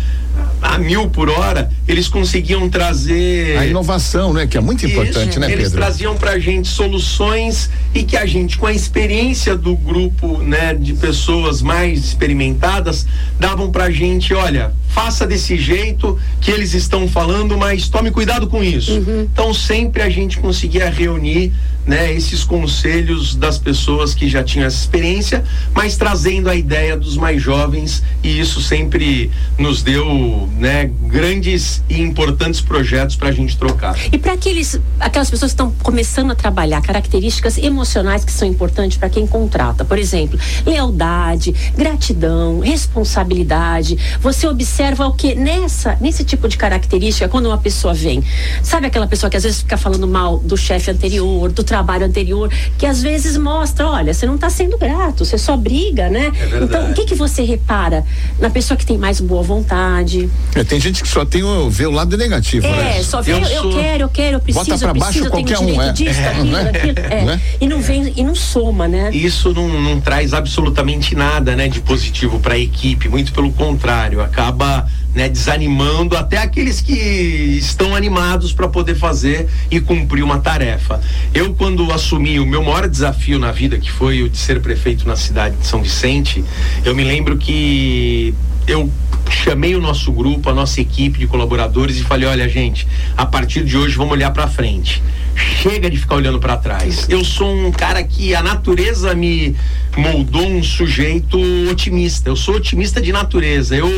a 0.63 0.79
mil 0.79 1.09
por 1.09 1.29
hora, 1.29 1.71
eles 1.89 2.09
conseguiam 2.09 2.69
trazer. 2.69 3.57
A 3.57 3.67
inovação, 3.67 4.33
né? 4.33 4.47
Que 4.47 4.59
é 4.59 4.61
muito 4.61 4.85
importante, 4.87 5.31
Isso, 5.31 5.41
né, 5.41 5.47
Pedro? 5.47 5.63
Eles 5.63 5.73
traziam 5.73 6.17
pra 6.17 6.39
gente 6.39 6.69
soluções 6.69 7.71
e 7.95 8.03
que 8.03 8.17
a 8.17 8.27
gente, 8.27 8.59
com 8.59 8.67
a 8.67 8.73
experiência 8.73 9.57
do 9.57 9.75
grupo, 9.75 10.39
né, 10.39 10.75
de 10.75 10.95
pessoas 10.95 11.63
mais 11.63 12.05
experimentadas, 12.05 13.07
davam 13.39 13.71
pra 13.71 13.91
gente: 13.91 14.35
olha, 14.35 14.73
faça 14.89 15.27
desse 15.27 15.57
jeito 15.57 16.19
que 16.41 16.51
eles 16.51 16.75
estão 16.75 17.09
falando, 17.09 17.57
mas 17.57 17.89
tome 17.89 18.11
cuidado 18.11 18.47
com 18.47 18.63
isso. 18.63 18.93
Uhum. 18.93 19.29
Então, 19.33 19.55
sempre 19.55 20.03
a 20.03 20.11
gente 20.11 20.39
conseguia 20.39 20.91
reunir 20.91 21.53
né, 21.87 22.13
esses 22.13 22.45
conselhos 22.45 23.35
das 23.35 23.59
pessoas 23.59 24.15
que 24.15 24.29
já 24.29 24.43
tinham 24.43 24.67
essa 24.67 24.77
experiência, 24.77 25.45
mas 25.75 25.97
trazendo 25.97 26.49
a 26.49 26.55
ideia 26.55 26.97
dos 26.97 27.17
mais 27.17 27.43
jovens 27.43 28.03
e 28.23 28.39
isso 28.39 28.61
sempre 28.61 29.31
nos 29.59 29.83
deu, 29.83 30.49
né, 30.59 30.91
grandes 31.07 31.83
e 31.89 32.01
importantes 32.01 32.61
projetos 32.61 33.17
para 33.17 33.29
a 33.29 33.33
gente 33.33 33.57
trocar. 33.57 33.97
E 34.13 34.19
para 34.19 34.33
aqueles, 34.33 34.81
aquelas 34.99 35.31
pessoas 35.31 35.53
que 35.53 35.55
estão 35.55 35.73
começando 35.83 36.31
a 36.31 36.35
trabalhar 36.35 36.81
características 36.83 37.59
emocionais 37.59 38.25
que 38.25 38.33
são 38.33 38.47
importantes 38.47 38.97
para 38.97 39.09
quem 39.09 39.27
contrata, 39.27 39.85
por 39.85 39.99
exemplo, 39.99 40.39
lealdade, 40.67 41.55
gratidão, 41.77 42.61
responsabilidade. 42.61 43.99
Você 44.21 44.47
observa 44.47 45.07
o 45.07 45.13
que 45.13 45.35
nessa, 45.35 45.97
nesse 46.01 46.25
tipo 46.25 46.49
de 46.49 46.57
característica 46.57 47.29
quando 47.29 47.47
uma 47.47 47.59
pessoa 47.59 47.95
vem, 47.95 48.23
sabe 48.63 48.87
aquela 48.87 49.07
pessoa 49.07 49.31
que 49.31 49.37
às 49.37 49.43
vezes 49.43 49.61
fica 49.61 49.77
falando 49.77 50.07
mal 50.07 50.39
do 50.39 50.57
chefe 50.57 50.91
anterior, 50.91 51.51
do 51.51 51.65
trabalho 51.71 52.05
anterior, 52.05 52.50
que 52.77 52.85
às 52.85 53.00
vezes 53.00 53.37
mostra, 53.37 53.87
olha, 53.87 54.12
você 54.12 54.27
não 54.27 54.35
está 54.35 54.50
sendo 54.50 54.77
grato, 54.77 55.25
você 55.25 55.39
só 55.39 55.57
briga, 55.57 56.09
né? 56.11 56.33
É 56.53 56.65
então, 56.65 56.91
o 56.91 56.95
que 56.95 57.05
que 57.05 57.15
você 57.15 57.43
repara 57.45 58.05
na 58.41 58.50
pessoa 58.50 58.77
que 58.77 58.85
tem 58.85 58.99
mais 58.99 59.21
boa 59.21 59.43
vontade? 59.43 60.29
É, 60.55 60.65
tem 60.65 60.81
gente 60.81 61.00
que 61.03 61.09
só 61.09 61.25
tem 61.25 61.45
o, 61.45 61.71
vê 61.71 61.87
o 61.87 61.91
lado 61.93 62.17
negativo, 62.17 62.67
É, 62.67 62.71
né? 62.97 63.03
só 63.05 63.23
vê, 63.23 63.33
eu, 63.35 63.39
Eu 63.39 63.62
sou- 63.62 63.73
quero, 63.73 64.03
eu 64.03 64.09
quero, 64.09 64.37
eu 64.37 64.41
preciso, 64.41 64.65
Bota 64.67 64.79
pra 64.79 64.89
eu 64.89 64.95
baixo 64.95 65.05
preciso, 65.21 65.27
eu 65.27 65.31
tenho 65.31 65.47
qualquer 65.47 65.62
um, 65.62 65.67
direito 65.67 65.89
é. 65.89 65.93
disso, 65.93 66.21
É, 66.21 66.25
daquilo, 66.25 66.50
não 66.50 66.59
é? 66.59 66.65
daquilo. 66.73 66.95
É. 66.99 67.25
Não 67.25 67.33
é? 67.35 67.41
E 67.61 67.69
não 67.69 67.81
vem, 67.81 68.12
e 68.17 68.25
não 68.25 68.35
soma, 68.35 68.89
né? 68.89 69.11
Isso 69.12 69.53
não, 69.55 69.69
não 69.69 70.00
traz 70.00 70.35
absolutamente 70.35 71.15
nada, 71.15 71.55
né, 71.55 71.69
de 71.69 71.81
positivo 71.81 72.41
para 72.41 72.55
a 72.55 72.59
equipe, 72.59 73.09
muito 73.09 73.33
pelo 73.33 73.53
contrário, 73.53 74.21
acaba 74.21 74.87
né, 75.15 75.29
desanimando 75.29 76.17
até 76.17 76.39
aqueles 76.39 76.81
que 76.81 76.95
estão 76.95 77.95
animados 77.97 78.53
para 78.53 78.69
poder 78.69 78.95
fazer 78.95 79.49
e 79.71 79.81
cumprir 79.81 80.23
uma 80.23 80.39
tarefa. 80.39 81.00
Eu 81.35 81.53
quando 81.61 81.93
assumi 81.93 82.40
o 82.40 82.47
meu 82.47 82.62
maior 82.62 82.88
desafio 82.88 83.38
na 83.38 83.52
vida, 83.52 83.79
que 83.79 83.93
foi 83.93 84.23
o 84.23 84.31
de 84.31 84.38
ser 84.38 84.62
prefeito 84.62 85.07
na 85.07 85.14
cidade 85.14 85.57
de 85.57 85.67
São 85.67 85.83
Vicente, 85.83 86.43
eu 86.87 86.95
me 86.95 87.05
lembro 87.05 87.37
que 87.37 88.35
eu 88.67 88.90
chamei 89.29 89.75
o 89.75 89.81
nosso 89.81 90.11
grupo, 90.11 90.49
a 90.49 90.55
nossa 90.55 90.81
equipe 90.81 91.19
de 91.19 91.26
colaboradores 91.26 91.99
e 91.99 92.02
falei: 92.02 92.26
olha, 92.26 92.49
gente, 92.49 92.88
a 93.14 93.26
partir 93.26 93.62
de 93.62 93.76
hoje 93.76 93.95
vamos 93.95 94.14
olhar 94.14 94.31
para 94.31 94.49
frente. 94.49 95.02
Chega 95.37 95.90
de 95.90 95.99
ficar 95.99 96.14
olhando 96.14 96.40
para 96.40 96.57
trás. 96.57 97.07
Eu 97.11 97.23
sou 97.23 97.55
um 97.55 97.71
cara 97.71 98.02
que 98.02 98.35
a 98.35 98.43
natureza 98.43 99.14
me 99.14 99.55
moldou 99.97 100.47
um 100.47 100.63
sujeito 100.63 101.39
otimista. 101.71 102.29
Eu 102.29 102.37
sou 102.37 102.57
otimista 102.57 103.01
de 103.01 103.13
natureza. 103.13 103.77
Eu, 103.77 103.89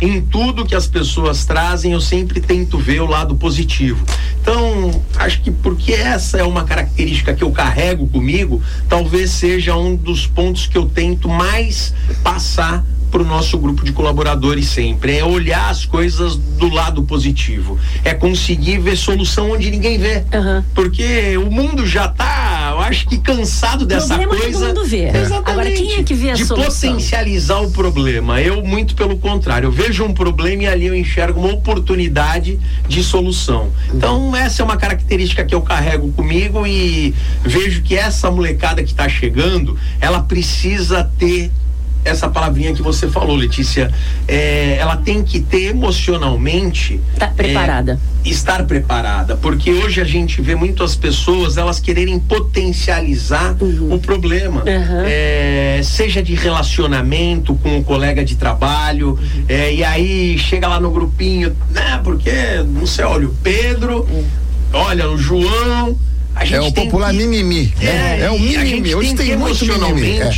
em 0.00 0.20
tudo 0.20 0.64
que 0.64 0.74
as 0.74 0.86
pessoas 0.86 1.44
trazem, 1.44 1.92
eu 1.92 2.00
sempre 2.00 2.40
tento 2.40 2.78
ver 2.78 3.00
o 3.00 3.06
lado 3.06 3.34
positivo. 3.34 4.04
Então, 4.40 5.02
acho 5.16 5.40
que 5.42 5.50
porque 5.50 5.92
essa 5.92 6.38
é 6.38 6.42
uma 6.42 6.64
característica 6.64 7.34
que 7.34 7.44
eu 7.44 7.50
carrego 7.50 8.06
comigo, 8.08 8.62
talvez 8.88 9.30
seja 9.30 9.76
um 9.76 9.96
dos 9.96 10.26
pontos 10.26 10.66
que 10.66 10.76
eu 10.76 10.86
tento 10.86 11.28
mais 11.28 11.94
passar 12.22 12.84
para 13.10 13.22
o 13.22 13.24
nosso 13.24 13.58
grupo 13.58 13.84
de 13.84 13.92
colaboradores 13.92 14.68
sempre. 14.68 15.18
É 15.18 15.24
olhar 15.24 15.68
as 15.68 15.84
coisas 15.84 16.36
do 16.36 16.68
lado 16.68 17.02
positivo. 17.02 17.78
É 18.04 18.14
conseguir 18.14 18.78
ver 18.78 18.96
solução 18.96 19.50
onde 19.50 19.70
ninguém 19.70 19.98
vê. 19.98 20.22
Aham. 20.32 20.64
Porque 20.74 21.36
o 21.36 21.50
mundo 21.50 21.84
já 21.84 22.06
tá, 22.06 22.70
eu 22.72 22.80
acho 22.80 23.08
que 23.08 23.18
cansado 23.18 23.84
dessa 23.84 24.16
Problema 24.16 24.32
todo 24.34 24.42
coisa. 24.42 24.66
mundo 24.68 24.84
vê. 24.84 25.10
Exatamente. 25.40 25.50
Agora, 25.50 25.70
quem 25.70 26.00
é 26.00 26.02
que 26.02 26.14
vê 26.14 26.30
a 26.30 26.34
De 26.34 26.44
solução? 26.44 26.90
potencializar 26.90 27.60
o 27.60 27.70
problema. 27.70 28.40
Eu, 28.40 28.62
muito 28.64 28.94
pelo 28.94 29.18
contrário, 29.18 29.66
eu 29.66 29.72
vejo 29.72 30.04
um 30.04 30.12
problema 30.12 30.64
e 30.64 30.66
ali 30.66 30.86
eu 30.86 30.94
enxergo 30.94 31.40
uma 31.40 31.52
oportunidade 31.52 32.58
de 32.88 33.02
solução. 33.02 33.70
Então, 33.92 34.34
essa 34.34 34.62
é 34.62 34.64
uma 34.64 34.76
característica 34.76 35.44
que 35.44 35.54
eu 35.54 35.62
carrego 35.62 36.12
comigo 36.12 36.66
e 36.66 37.14
vejo 37.42 37.82
que 37.82 37.96
essa 37.96 38.30
molecada 38.30 38.82
que 38.82 38.90
está 38.90 39.08
chegando, 39.08 39.78
ela 40.00 40.20
precisa 40.22 41.04
ter 41.18 41.50
essa 42.04 42.28
palavrinha 42.28 42.72
que 42.74 42.82
você 42.82 43.08
falou, 43.08 43.36
Letícia, 43.36 43.90
é, 44.26 44.76
ela 44.78 44.96
tem 44.96 45.22
que 45.22 45.40
ter 45.40 45.66
emocionalmente 45.70 47.00
Tá 47.18 47.28
preparada. 47.28 47.98
é, 48.24 48.28
estar 48.28 48.64
preparada, 48.64 49.36
porque 49.36 49.72
hoje 49.72 50.00
a 50.00 50.04
gente 50.04 50.40
vê 50.40 50.54
muitas 50.54 50.96
pessoas 50.96 51.56
elas 51.56 51.78
quererem 51.80 52.18
potencializar 52.18 53.56
o 53.90 53.98
problema, 53.98 54.60
Uhum. 54.60 55.02
É, 55.06 55.80
seja 55.84 56.22
de 56.22 56.34
relacionamento 56.34 57.54
com 57.56 57.78
o 57.78 57.84
colega 57.84 58.24
de 58.24 58.36
trabalho, 58.36 59.18
é, 59.48 59.72
e 59.74 59.84
aí 59.84 60.38
chega 60.38 60.68
lá 60.68 60.80
no 60.80 60.90
grupinho, 60.90 61.54
né? 61.70 62.00
Porque 62.04 62.30
não 62.66 62.86
sei, 62.86 63.04
olha 63.04 63.26
o 63.28 63.34
Pedro, 63.42 64.06
olha 64.72 65.10
o 65.10 65.16
João. 65.18 65.96
A 66.34 66.44
gente 66.44 66.54
É 66.54 66.60
o 66.60 66.72
tem 66.72 66.84
popular 66.84 67.10
que- 67.10 67.16
mimimi. 67.18 67.74
né? 67.82 68.20
É, 68.22 68.30
o 68.30 68.34
a 68.34 68.38
gente 68.38 68.58
mimimi. 68.58 68.94
Hoje 68.94 69.08
tem, 69.08 69.16
tem 69.16 69.26
que 69.30 69.36
muito 69.36 69.64
mimimi. 69.66 70.18
É. 70.20 70.32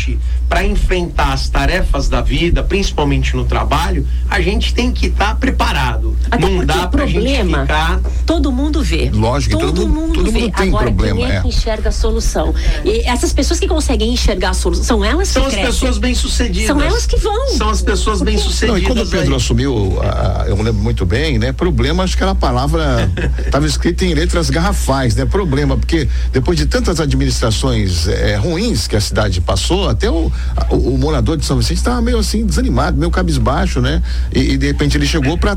para 0.53 0.67
enfrentar 0.67 1.33
as 1.33 1.49
tarefas 1.49 2.11
da 2.11 2.21
vida, 2.21 2.63
principalmente 2.63 3.35
no 3.35 3.43
trabalho, 3.47 4.07
a 4.29 4.39
gente 4.43 4.75
tem 4.75 4.93
que 4.93 5.07
estar 5.07 5.35
preparado. 5.37 6.15
Até 6.31 6.47
Não 6.47 6.63
dá 6.63 6.85
o 6.85 6.89
pra 6.91 7.07
gente 7.07 7.43
ficar 7.47 8.01
Todo 8.27 8.53
mundo 8.53 8.83
vê. 8.83 9.09
Lógico, 9.11 9.59
todo, 9.59 9.73
todo 9.73 9.89
mundo- 9.89 10.13
todo 10.13 10.31
vê. 10.31 10.41
mundo 10.43 10.53
tem 10.55 10.69
Agora, 10.69 10.85
problema, 10.89 11.21
quem 11.21 11.31
é, 11.31 11.37
é. 11.37 11.41
que 11.41 11.49
enxerga 11.49 11.89
a 11.89 11.93
solução? 11.93 12.55
E 12.85 13.01
essas 13.09 13.33
pessoas 13.33 13.59
que 13.59 13.67
conseguem 13.67 14.13
enxergar 14.13 14.51
a 14.51 14.55
solução, 14.55 14.85
são 14.85 15.03
elas 15.05 15.29
são 15.29 15.41
que 15.45 15.49
as 15.49 15.55
crescem. 15.55 15.73
pessoas 15.73 15.97
bem-sucedidas. 15.97 16.67
São 16.67 16.83
elas 16.83 17.07
que 17.07 17.17
vão. 17.17 17.49
São 17.57 17.71
as 17.71 17.81
pessoas 17.81 18.21
bem-sucedidas. 18.21 18.69
Não, 18.69 18.79
e 18.79 18.83
quando 18.83 19.07
o 19.07 19.11
Pedro 19.11 19.31
aí. 19.31 19.37
assumiu, 19.37 19.99
a- 20.03 20.45
eu 20.49 20.55
me 20.59 20.65
lembro 20.65 20.83
muito 20.83 21.07
bem, 21.07 21.39
né? 21.39 21.51
Problema, 21.53 22.03
acho 22.05 22.15
que 22.15 22.23
era 22.23 22.33
a 22.33 22.35
palavra, 22.35 23.11
estava 23.47 23.67
escrita 23.67 24.05
em 24.05 24.13
letras 24.13 24.51
garrafais, 24.51 25.15
né? 25.17 25.25
Problema, 25.25 25.79
porque 25.79 26.07
depois 26.31 26.59
de 26.59 26.67
tantas 26.67 27.01
administrações 27.01 28.07
eh, 28.07 28.37
ruins 28.37 28.87
que 28.87 28.97
a 28.97 29.01
cidade 29.01 29.41
passou, 29.41 29.89
até 29.89 30.11
o, 30.11 30.31
o, 30.71 30.95
o 30.95 30.99
morador 30.99 31.37
de 31.37 31.45
São 31.45 31.57
Vicente 31.57 31.79
estava 31.79 32.01
meio 32.01 32.19
assim, 32.19 32.45
desanimado, 32.45 32.97
meio 32.97 33.11
cabisbaixo, 33.11 33.81
né? 33.81 34.03
E, 34.35 34.53
e 34.53 34.57
de 34.57 34.67
repente 34.67 34.97
ele 34.97 35.07
chegou 35.07 35.37
para 35.39 35.57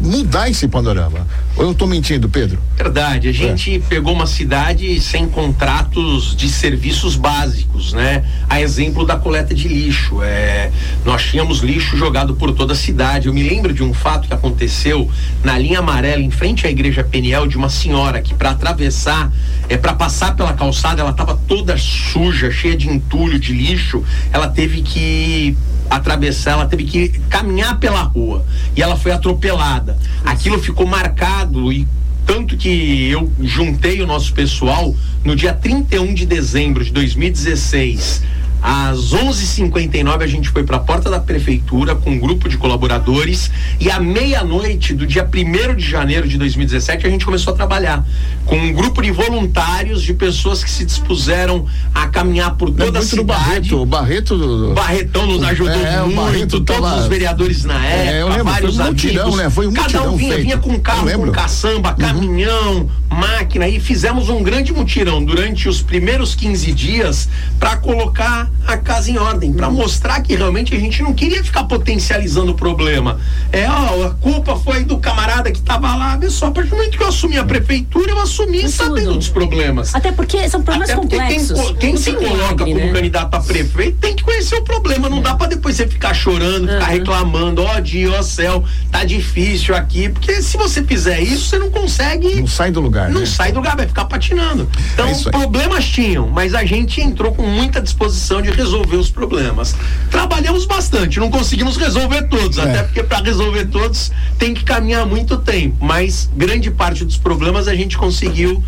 mudar 0.00 0.48
esse 0.48 0.66
panorama. 0.66 1.26
Ou 1.56 1.64
eu 1.64 1.72
estou 1.72 1.86
mentindo, 1.86 2.28
Pedro? 2.28 2.58
Verdade, 2.76 3.28
a 3.28 3.32
gente 3.32 3.82
pegou 3.88 4.14
uma 4.14 4.26
cidade 4.26 4.98
sem 5.00 5.28
contratos 5.28 6.34
de 6.34 6.48
serviços 6.48 7.16
básicos, 7.16 7.92
né? 7.92 8.24
A 8.48 8.60
exemplo 8.60 9.04
da 9.04 9.16
coleta 9.16 9.54
de 9.54 9.68
lixo. 9.68 10.22
É, 10.22 10.70
nós 11.04 11.22
tínhamos 11.24 11.58
lixo 11.58 11.96
jogado 11.96 12.34
por 12.34 12.52
toda 12.52 12.72
a 12.72 12.76
cidade. 12.76 13.28
Eu 13.28 13.34
me 13.34 13.42
lembro 13.42 13.74
de 13.74 13.82
um 13.82 13.92
fato 13.92 14.26
que 14.26 14.34
aconteceu 14.34 15.10
na 15.44 15.58
linha 15.58 15.80
amarela, 15.80 16.22
em 16.22 16.30
frente 16.30 16.66
à 16.66 16.70
igreja 16.70 17.04
Peniel, 17.04 17.46
de 17.46 17.56
uma 17.56 17.68
senhora 17.68 18.22
que 18.22 18.34
para 18.34 18.50
atravessar, 18.50 19.30
é 19.68 19.76
para 19.76 19.92
passar 19.92 20.34
pela 20.34 20.54
calçada, 20.54 21.02
ela 21.02 21.10
estava 21.10 21.36
toda 21.46 21.76
suja, 21.76 22.50
cheia 22.50 22.76
de 22.76 22.88
entulho, 22.88 23.38
de 23.38 23.52
lixo. 23.52 24.02
Ela 24.32 24.48
teve 24.48 24.80
que 24.80 25.56
atravessar, 25.90 26.52
ela 26.52 26.66
teve 26.66 26.84
que 26.84 27.08
caminhar 27.28 27.78
pela 27.78 28.00
rua 28.02 28.46
e 28.76 28.82
ela 28.82 28.96
foi 28.96 29.10
atropelada. 29.10 29.98
Aquilo 30.24 30.58
ficou 30.60 30.86
marcado 30.86 31.72
e 31.72 31.86
tanto 32.24 32.56
que 32.56 33.10
eu 33.10 33.30
juntei 33.40 34.00
o 34.00 34.06
nosso 34.06 34.32
pessoal 34.32 34.94
no 35.24 35.34
dia 35.34 35.52
31 35.52 36.14
de 36.14 36.24
dezembro 36.24 36.84
de 36.84 36.92
2016. 36.92 38.22
Às 38.62 39.12
11h59 39.14 40.22
a 40.22 40.26
gente 40.26 40.48
foi 40.50 40.62
para 40.64 40.76
a 40.76 40.80
porta 40.80 41.08
da 41.10 41.18
prefeitura 41.18 41.94
com 41.94 42.10
um 42.10 42.18
grupo 42.18 42.48
de 42.48 42.58
colaboradores 42.58 43.50
e 43.78 43.90
à 43.90 43.98
meia-noite 43.98 44.92
do 44.94 45.06
dia 45.06 45.26
1 45.26 45.76
de 45.76 45.88
janeiro 45.88 46.28
de 46.28 46.36
2017 46.36 47.06
a 47.06 47.10
gente 47.10 47.24
começou 47.24 47.52
a 47.54 47.56
trabalhar 47.56 48.06
com 48.44 48.56
um 48.58 48.72
grupo 48.72 49.00
de 49.00 49.10
voluntários, 49.10 50.02
de 50.02 50.12
pessoas 50.12 50.62
que 50.62 50.70
se 50.70 50.84
dispuseram 50.84 51.64
a 51.94 52.08
caminhar 52.08 52.54
por 52.56 52.70
Não 52.70 52.82
é 52.82 52.86
toda 52.86 52.98
a 52.98 53.02
cidade. 53.02 53.24
Barreto, 53.26 53.80
o 53.82 53.86
Barreto 53.86 54.36
do, 54.36 54.74
Barretão 54.74 55.26
nos 55.26 55.42
ajudou 55.42 55.72
É, 55.74 56.00
muito, 56.02 56.16
Barreto 56.16 56.60
todos 56.60 56.82
tava- 56.82 57.00
os 57.00 57.06
vereadores 57.06 57.64
na 57.64 57.86
É, 57.86 58.18
época, 58.18 58.36
lembro, 58.36 58.52
vários 58.52 58.76
foi 58.76 58.84
um 58.84 58.88
mutirão, 58.88 59.22
amigos. 59.22 59.38
né? 59.40 59.50
Foi 59.50 59.66
um 59.68 59.72
Cada 59.72 60.02
um 60.10 60.16
vinha, 60.16 60.30
feito. 60.34 60.42
vinha 60.44 60.58
com 60.58 60.78
carro. 60.80 61.08
Uhum. 61.08 61.26
com 61.26 61.32
caçamba, 61.32 61.94
caminhão, 61.94 62.90
máquina 63.08 63.68
e 63.68 63.78
fizemos 63.80 64.28
um 64.28 64.42
grande 64.42 64.72
mutirão 64.72 65.24
durante 65.24 65.68
os 65.68 65.80
primeiros 65.80 66.34
15 66.34 66.72
dias 66.72 67.28
para 67.58 67.76
colocar 67.76 68.49
a 68.66 68.76
casa 68.76 69.10
em 69.10 69.18
ordem, 69.18 69.52
para 69.52 69.68
mostrar 69.70 70.20
que 70.20 70.34
realmente 70.36 70.74
a 70.76 70.78
gente 70.78 71.02
não 71.02 71.12
queria 71.12 71.42
ficar 71.42 71.64
potencializando 71.64 72.52
o 72.52 72.54
problema. 72.54 73.18
É, 73.50 73.68
ó, 73.68 74.06
a 74.06 74.10
culpa 74.10 74.54
foi 74.56 74.84
do 74.84 74.98
camarada 74.98 75.50
que 75.50 75.58
estava 75.58 75.94
lá, 75.96 76.16
vê 76.16 76.30
só, 76.30 76.46
a 76.46 76.50
partir 76.50 76.70
do 76.70 76.76
momento 76.76 76.96
que 76.96 77.02
eu 77.02 77.08
assumi 77.08 77.36
a 77.38 77.44
prefeitura, 77.44 78.10
eu 78.12 78.20
assumi 78.20 78.60
Tudo. 78.60 78.70
sabendo 78.70 79.14
dos 79.14 79.28
problemas. 79.28 79.94
Até 79.94 80.12
porque 80.12 80.48
são 80.48 80.62
problemas 80.62 80.90
Até 80.90 81.00
porque 81.00 81.16
quem, 81.16 81.38
complexos. 81.38 81.60
co- 81.60 81.74
quem 81.74 81.92
Não 81.94 82.00
se 82.00 82.12
coloca 82.12 82.34
milagre, 82.34 82.64
como 82.74 82.86
né? 82.86 82.92
candidato 82.92 83.34
a 83.34 83.40
prefeito 83.40 83.98
tem 83.98 84.14
que 84.14 84.22
conhecer 84.22 84.56
o 84.56 84.62
problema. 84.62 85.08
Não 85.08 85.20
dá 85.22 85.34
pra 85.34 85.46
depois 85.48 85.76
você 85.76 85.86
ficar 85.88 86.14
chorando, 86.14 86.68
ficar 86.68 86.80
Uhum. 86.80 86.92
reclamando, 86.92 87.62
ó 87.62 87.80
dia, 87.80 88.12
ó 88.12 88.22
céu, 88.22 88.62
tá 88.92 89.04
difícil 89.04 89.74
aqui. 89.74 90.08
Porque 90.10 90.42
se 90.42 90.56
você 90.56 90.82
fizer 90.84 91.20
isso, 91.20 91.46
você 91.46 91.58
não 91.58 91.70
consegue. 91.70 92.36
Não 92.40 92.46
sai 92.46 92.70
do 92.70 92.80
lugar, 92.80 93.10
Não 93.10 93.20
né? 93.20 93.26
sai 93.26 93.50
do 93.52 93.56
lugar, 93.56 93.76
vai 93.76 93.86
ficar 93.86 94.04
patinando. 94.04 94.68
Então, 94.94 95.06
É 95.08 95.12
isso 95.12 95.28
aí. 95.28 95.32
problemas 95.32 95.84
tinham, 95.86 96.28
mas 96.28 96.54
a 96.54 96.64
gente 96.64 97.00
entrou 97.00 97.32
com 97.34 97.42
muita 97.42 97.80
disposição 97.80 98.39
de 98.40 98.50
resolver 98.50 98.96
os 98.96 99.10
problemas. 99.10 99.74
Trabalhamos 100.10 100.64
bastante, 100.66 101.18
não 101.20 101.30
conseguimos 101.30 101.76
resolver 101.76 102.22
todos, 102.28 102.58
É. 102.58 102.62
até 102.62 102.82
porque 102.82 103.02
para 103.02 103.24
resolver 103.24 103.66
todos 103.66 104.10
tem 104.38 104.54
que 104.54 104.64
caminhar 104.64 105.06
muito 105.06 105.36
tempo, 105.38 105.76
mas 105.84 106.28
grande 106.36 106.70
parte 106.70 107.04
dos 107.04 107.16
problemas 107.16 107.68
a 107.68 107.74
gente 107.74 107.96
conseguiu 107.98 108.62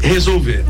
resolver. 0.00 0.64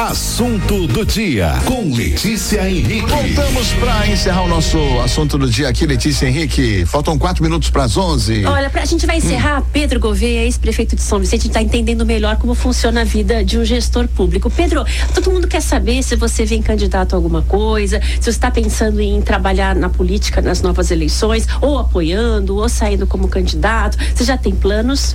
Assunto 0.00 0.86
do 0.86 1.04
dia 1.04 1.60
com 1.66 1.94
Letícia 1.94 2.66
Henrique. 2.66 3.04
Voltamos 3.04 3.70
para 3.74 4.08
encerrar 4.08 4.44
o 4.44 4.48
nosso 4.48 4.78
assunto 5.04 5.36
do 5.36 5.46
dia 5.46 5.68
aqui, 5.68 5.84
Letícia 5.84 6.26
Henrique. 6.26 6.86
Faltam 6.86 7.18
quatro 7.18 7.42
minutos 7.42 7.68
para 7.68 7.84
as 7.84 7.98
onze. 7.98 8.46
Olha, 8.46 8.70
pra, 8.70 8.80
a 8.80 8.86
gente 8.86 9.04
vai 9.04 9.18
encerrar. 9.18 9.62
Pedro 9.74 10.00
Gouveia, 10.00 10.44
ex-prefeito 10.44 10.96
de 10.96 11.02
São 11.02 11.18
Vicente, 11.18 11.48
está 11.48 11.60
entendendo 11.60 12.06
melhor 12.06 12.36
como 12.36 12.54
funciona 12.54 13.02
a 13.02 13.04
vida 13.04 13.44
de 13.44 13.58
um 13.58 13.64
gestor 13.64 14.08
público. 14.08 14.48
Pedro, 14.48 14.86
todo 15.14 15.30
mundo 15.30 15.46
quer 15.46 15.60
saber 15.60 16.02
se 16.02 16.16
você 16.16 16.46
vem 16.46 16.62
candidato 16.62 17.12
a 17.12 17.16
alguma 17.16 17.42
coisa, 17.42 18.00
se 18.00 18.22
você 18.22 18.30
está 18.30 18.50
pensando 18.50 19.02
em 19.02 19.20
trabalhar 19.20 19.76
na 19.76 19.90
política 19.90 20.40
nas 20.40 20.62
novas 20.62 20.90
eleições, 20.90 21.46
ou 21.60 21.78
apoiando, 21.78 22.56
ou 22.56 22.66
saindo 22.70 23.06
como 23.06 23.28
candidato. 23.28 23.98
Você 24.14 24.24
já 24.24 24.38
tem 24.38 24.54
planos? 24.54 25.14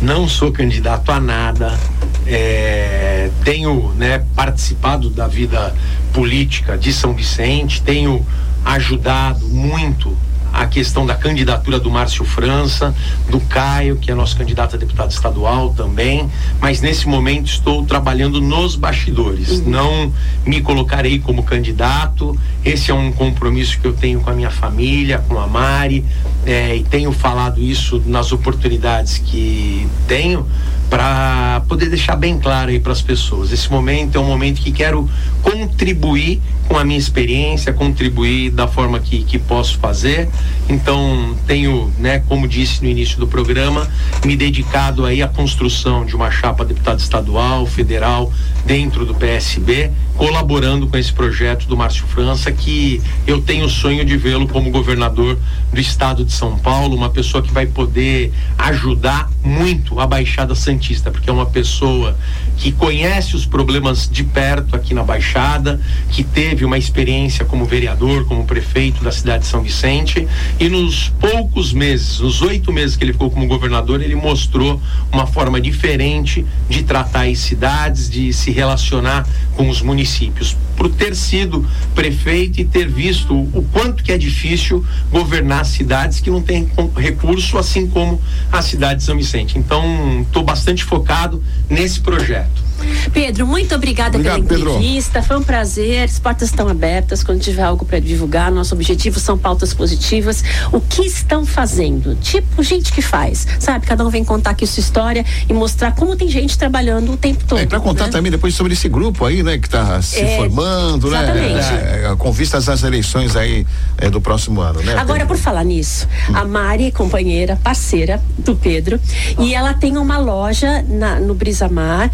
não 0.00 0.28
sou 0.28 0.52
candidato 0.52 1.10
a 1.10 1.20
nada, 1.20 1.78
é, 2.26 3.30
tenho 3.44 3.92
né, 3.96 4.24
participado 4.34 5.08
da 5.10 5.26
vida 5.26 5.74
política 6.12 6.76
de 6.76 6.92
São 6.92 7.14
Vicente, 7.14 7.82
tenho 7.82 8.24
ajudado 8.64 9.46
muito 9.46 10.16
a 10.56 10.66
questão 10.66 11.04
da 11.04 11.14
candidatura 11.14 11.78
do 11.78 11.90
Márcio 11.90 12.24
França, 12.24 12.94
do 13.28 13.38
Caio, 13.40 13.96
que 13.96 14.10
é 14.10 14.14
nosso 14.14 14.36
candidato 14.36 14.74
a 14.74 14.78
deputado 14.78 15.10
estadual 15.10 15.74
também, 15.74 16.30
mas 16.60 16.80
nesse 16.80 17.06
momento 17.06 17.46
estou 17.48 17.84
trabalhando 17.84 18.40
nos 18.40 18.74
bastidores. 18.74 19.50
Uhum. 19.50 19.68
Não 19.68 20.12
me 20.46 20.62
colocarei 20.62 21.18
como 21.18 21.42
candidato. 21.42 22.38
Esse 22.64 22.90
é 22.90 22.94
um 22.94 23.12
compromisso 23.12 23.78
que 23.78 23.86
eu 23.86 23.92
tenho 23.92 24.20
com 24.20 24.30
a 24.30 24.32
minha 24.32 24.50
família, 24.50 25.22
com 25.28 25.38
a 25.38 25.46
Mari, 25.46 26.04
é, 26.46 26.74
e 26.74 26.82
tenho 26.84 27.12
falado 27.12 27.60
isso 27.60 28.02
nas 28.06 28.32
oportunidades 28.32 29.18
que 29.18 29.86
tenho 30.08 30.46
para 30.88 31.62
poder 31.68 31.88
deixar 31.88 32.16
bem 32.16 32.38
claro 32.38 32.70
aí 32.70 32.78
para 32.78 32.92
as 32.92 33.02
pessoas. 33.02 33.52
Esse 33.52 33.70
momento 33.70 34.16
é 34.16 34.20
um 34.20 34.26
momento 34.26 34.60
que 34.60 34.70
quero 34.70 35.08
contribuir 35.42 36.40
com 36.68 36.76
a 36.76 36.84
minha 36.84 36.98
experiência, 36.98 37.72
contribuir 37.72 38.50
da 38.50 38.66
forma 38.66 38.98
que, 38.98 39.22
que 39.22 39.38
posso 39.38 39.78
fazer. 39.78 40.28
Então, 40.68 41.36
tenho, 41.46 41.92
né, 41.98 42.20
como 42.28 42.48
disse 42.48 42.82
no 42.82 42.88
início 42.88 43.18
do 43.18 43.26
programa, 43.26 43.88
me 44.24 44.36
dedicado 44.36 45.04
aí 45.04 45.22
à 45.22 45.28
construção 45.28 46.04
de 46.04 46.14
uma 46.16 46.30
chapa 46.30 46.64
deputado 46.64 46.98
estadual, 46.98 47.66
federal, 47.66 48.32
dentro 48.64 49.06
do 49.06 49.14
PSB, 49.14 49.92
colaborando 50.16 50.88
com 50.88 50.96
esse 50.96 51.12
projeto 51.12 51.66
do 51.66 51.76
Márcio 51.76 52.04
França, 52.06 52.50
que 52.50 53.00
eu 53.26 53.40
tenho 53.40 53.66
o 53.66 53.70
sonho 53.70 54.04
de 54.04 54.16
vê-lo 54.16 54.48
como 54.48 54.70
governador 54.70 55.38
do 55.72 55.80
estado 55.80 56.24
de 56.24 56.32
São 56.32 56.58
Paulo, 56.58 56.96
uma 56.96 57.10
pessoa 57.10 57.42
que 57.42 57.52
vai 57.52 57.66
poder 57.66 58.32
ajudar 58.58 59.30
muito 59.44 60.00
a 60.00 60.06
Baixada 60.06 60.54
Santista, 60.54 60.75
porque 61.10 61.30
é 61.30 61.32
uma 61.32 61.46
pessoa 61.46 62.16
que 62.56 62.72
conhece 62.72 63.36
os 63.36 63.44
problemas 63.44 64.08
de 64.08 64.24
perto 64.24 64.74
aqui 64.74 64.94
na 64.94 65.02
Baixada, 65.02 65.80
que 66.10 66.22
teve 66.22 66.64
uma 66.64 66.78
experiência 66.78 67.44
como 67.44 67.64
vereador, 67.64 68.24
como 68.26 68.44
prefeito 68.44 69.02
da 69.02 69.12
cidade 69.12 69.44
de 69.44 69.48
São 69.48 69.62
Vicente, 69.62 70.26
e 70.58 70.68
nos 70.68 71.08
poucos 71.20 71.72
meses, 71.72 72.20
nos 72.20 72.42
oito 72.42 72.72
meses 72.72 72.96
que 72.96 73.04
ele 73.04 73.12
ficou 73.12 73.30
como 73.30 73.46
governador, 73.46 74.02
ele 74.02 74.14
mostrou 74.14 74.80
uma 75.12 75.26
forma 75.26 75.60
diferente 75.60 76.44
de 76.68 76.82
tratar 76.82 77.26
as 77.26 77.38
cidades, 77.38 78.08
de 78.08 78.32
se 78.32 78.50
relacionar 78.50 79.26
com 79.54 79.68
os 79.68 79.82
municípios. 79.82 80.56
Por 80.76 80.90
ter 80.90 81.16
sido 81.16 81.66
prefeito 81.94 82.60
e 82.60 82.64
ter 82.64 82.88
visto 82.88 83.34
o 83.34 83.66
quanto 83.72 84.04
que 84.04 84.12
é 84.12 84.18
difícil 84.18 84.84
governar 85.10 85.64
cidades 85.64 86.20
que 86.20 86.30
não 86.30 86.42
têm 86.42 86.68
recurso, 86.96 87.58
assim 87.58 87.86
como 87.86 88.20
a 88.52 88.60
cidade 88.62 89.00
de 89.00 89.06
São 89.06 89.16
Vicente. 89.16 89.58
Então, 89.58 90.22
estou 90.22 90.42
bastante 90.44 90.84
focado 90.84 91.42
nesse 91.68 92.00
projeto. 92.00 92.66
Pedro, 93.12 93.46
muito 93.46 93.74
obrigada 93.74 94.18
Obrigado, 94.18 94.44
pela 94.44 94.60
entrevista. 94.60 95.12
Pedro. 95.14 95.28
Foi 95.28 95.36
um 95.38 95.42
prazer. 95.42 96.04
As 96.04 96.18
portas 96.18 96.50
estão 96.50 96.68
abertas. 96.68 97.22
Quando 97.22 97.40
tiver 97.40 97.62
algo 97.62 97.84
para 97.84 97.98
divulgar, 97.98 98.50
nosso 98.50 98.74
objetivo 98.74 99.18
são 99.18 99.38
pautas 99.38 99.72
positivas. 99.72 100.42
O 100.72 100.80
que 100.80 101.02
estão 101.02 101.46
fazendo? 101.46 102.14
Tipo, 102.16 102.62
gente 102.62 102.92
que 102.92 103.02
faz, 103.02 103.46
sabe? 103.58 103.86
Cada 103.86 104.04
um 104.04 104.10
vem 104.10 104.24
contar 104.24 104.50
aqui 104.50 104.66
sua 104.66 104.80
história 104.80 105.24
e 105.48 105.52
mostrar 105.52 105.94
como 105.94 106.16
tem 106.16 106.28
gente 106.28 106.58
trabalhando 106.58 107.12
o 107.12 107.16
tempo 107.16 107.44
todo. 107.44 107.60
É, 107.60 107.66
para 107.66 107.80
contar 107.80 108.06
né? 108.06 108.10
também 108.10 108.30
depois 108.30 108.54
sobre 108.54 108.72
esse 108.72 108.88
grupo 108.88 109.24
aí, 109.24 109.42
né? 109.42 109.58
Que 109.58 109.66
está 109.66 110.00
se 110.02 110.20
é, 110.20 110.36
formando, 110.36 111.10
né? 111.10 111.22
exatamente. 111.22 111.72
né? 111.72 112.12
É, 112.12 112.16
com 112.16 112.32
vistas 112.32 112.68
às 112.68 112.82
eleições 112.82 113.36
aí 113.36 113.66
é, 113.98 114.10
do 114.10 114.20
próximo 114.20 114.60
ano, 114.60 114.82
né? 114.82 114.94
Agora, 114.96 115.20
tem... 115.20 115.28
por 115.28 115.36
falar 115.36 115.64
nisso, 115.64 116.06
hum. 116.30 116.36
a 116.36 116.44
Mari, 116.44 116.90
companheira, 116.92 117.58
parceira 117.62 118.22
do 118.38 118.54
Pedro, 118.54 119.00
oh. 119.36 119.42
e 119.42 119.54
ela 119.54 119.74
tem 119.74 119.96
uma 119.96 120.18
loja 120.18 120.84
na, 120.88 121.20
no 121.20 121.34
Brisamar 121.34 122.10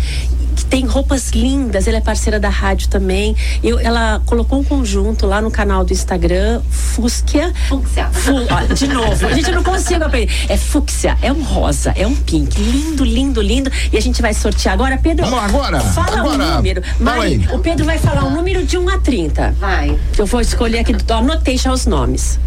tem 0.73 0.87
roupas 0.87 1.33
lindas, 1.33 1.87
ela 1.87 1.99
é 1.99 2.01
parceira 2.01 2.41
da 2.41 2.49
rádio 2.49 2.89
também. 2.89 3.37
Eu, 3.63 3.79
ela 3.79 4.23
colocou 4.25 4.59
um 4.59 4.65
conjunto 4.65 5.27
lá 5.27 5.39
no 5.39 5.51
canal 5.51 5.85
do 5.85 5.93
Instagram, 5.93 6.63
Fúsquia. 6.71 7.53
Fúcsia. 7.69 8.09
Fu, 8.11 8.33
ó, 8.49 8.73
de 8.73 8.89
novo, 8.89 9.27
a 9.27 9.35
gente 9.35 9.51
não 9.51 9.63
consigo 9.63 10.03
aprender. 10.03 10.33
É 10.49 10.57
fúcsia, 10.57 11.19
é 11.21 11.31
um 11.31 11.43
rosa, 11.43 11.93
é 11.95 12.07
um 12.07 12.17
pink. 12.17 12.59
Lindo, 12.59 13.05
lindo, 13.05 13.43
lindo. 13.43 13.71
E 13.93 13.99
a 13.99 14.01
gente 14.01 14.23
vai 14.23 14.33
sortear 14.33 14.73
agora, 14.73 14.97
Pedro. 14.97 15.27
Vamos 15.27 15.41
lá, 15.41 15.45
agora. 15.45 15.81
Fala 15.81 16.21
agora. 16.21 16.43
um 16.43 16.55
número. 16.55 16.83
Mari, 16.99 17.47
o 17.53 17.59
Pedro 17.59 17.85
vai 17.85 17.99
falar 17.99 18.25
um 18.25 18.31
número 18.31 18.65
de 18.65 18.79
1 18.79 18.89
a 18.89 18.99
30. 18.99 19.55
Vai. 19.61 19.99
Eu 20.17 20.25
vou 20.25 20.41
escolher 20.41 20.79
aqui, 20.79 20.97
anotei 21.11 21.59
já 21.59 21.71
os 21.71 21.85
nomes. 21.85 22.41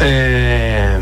É. 0.00 0.98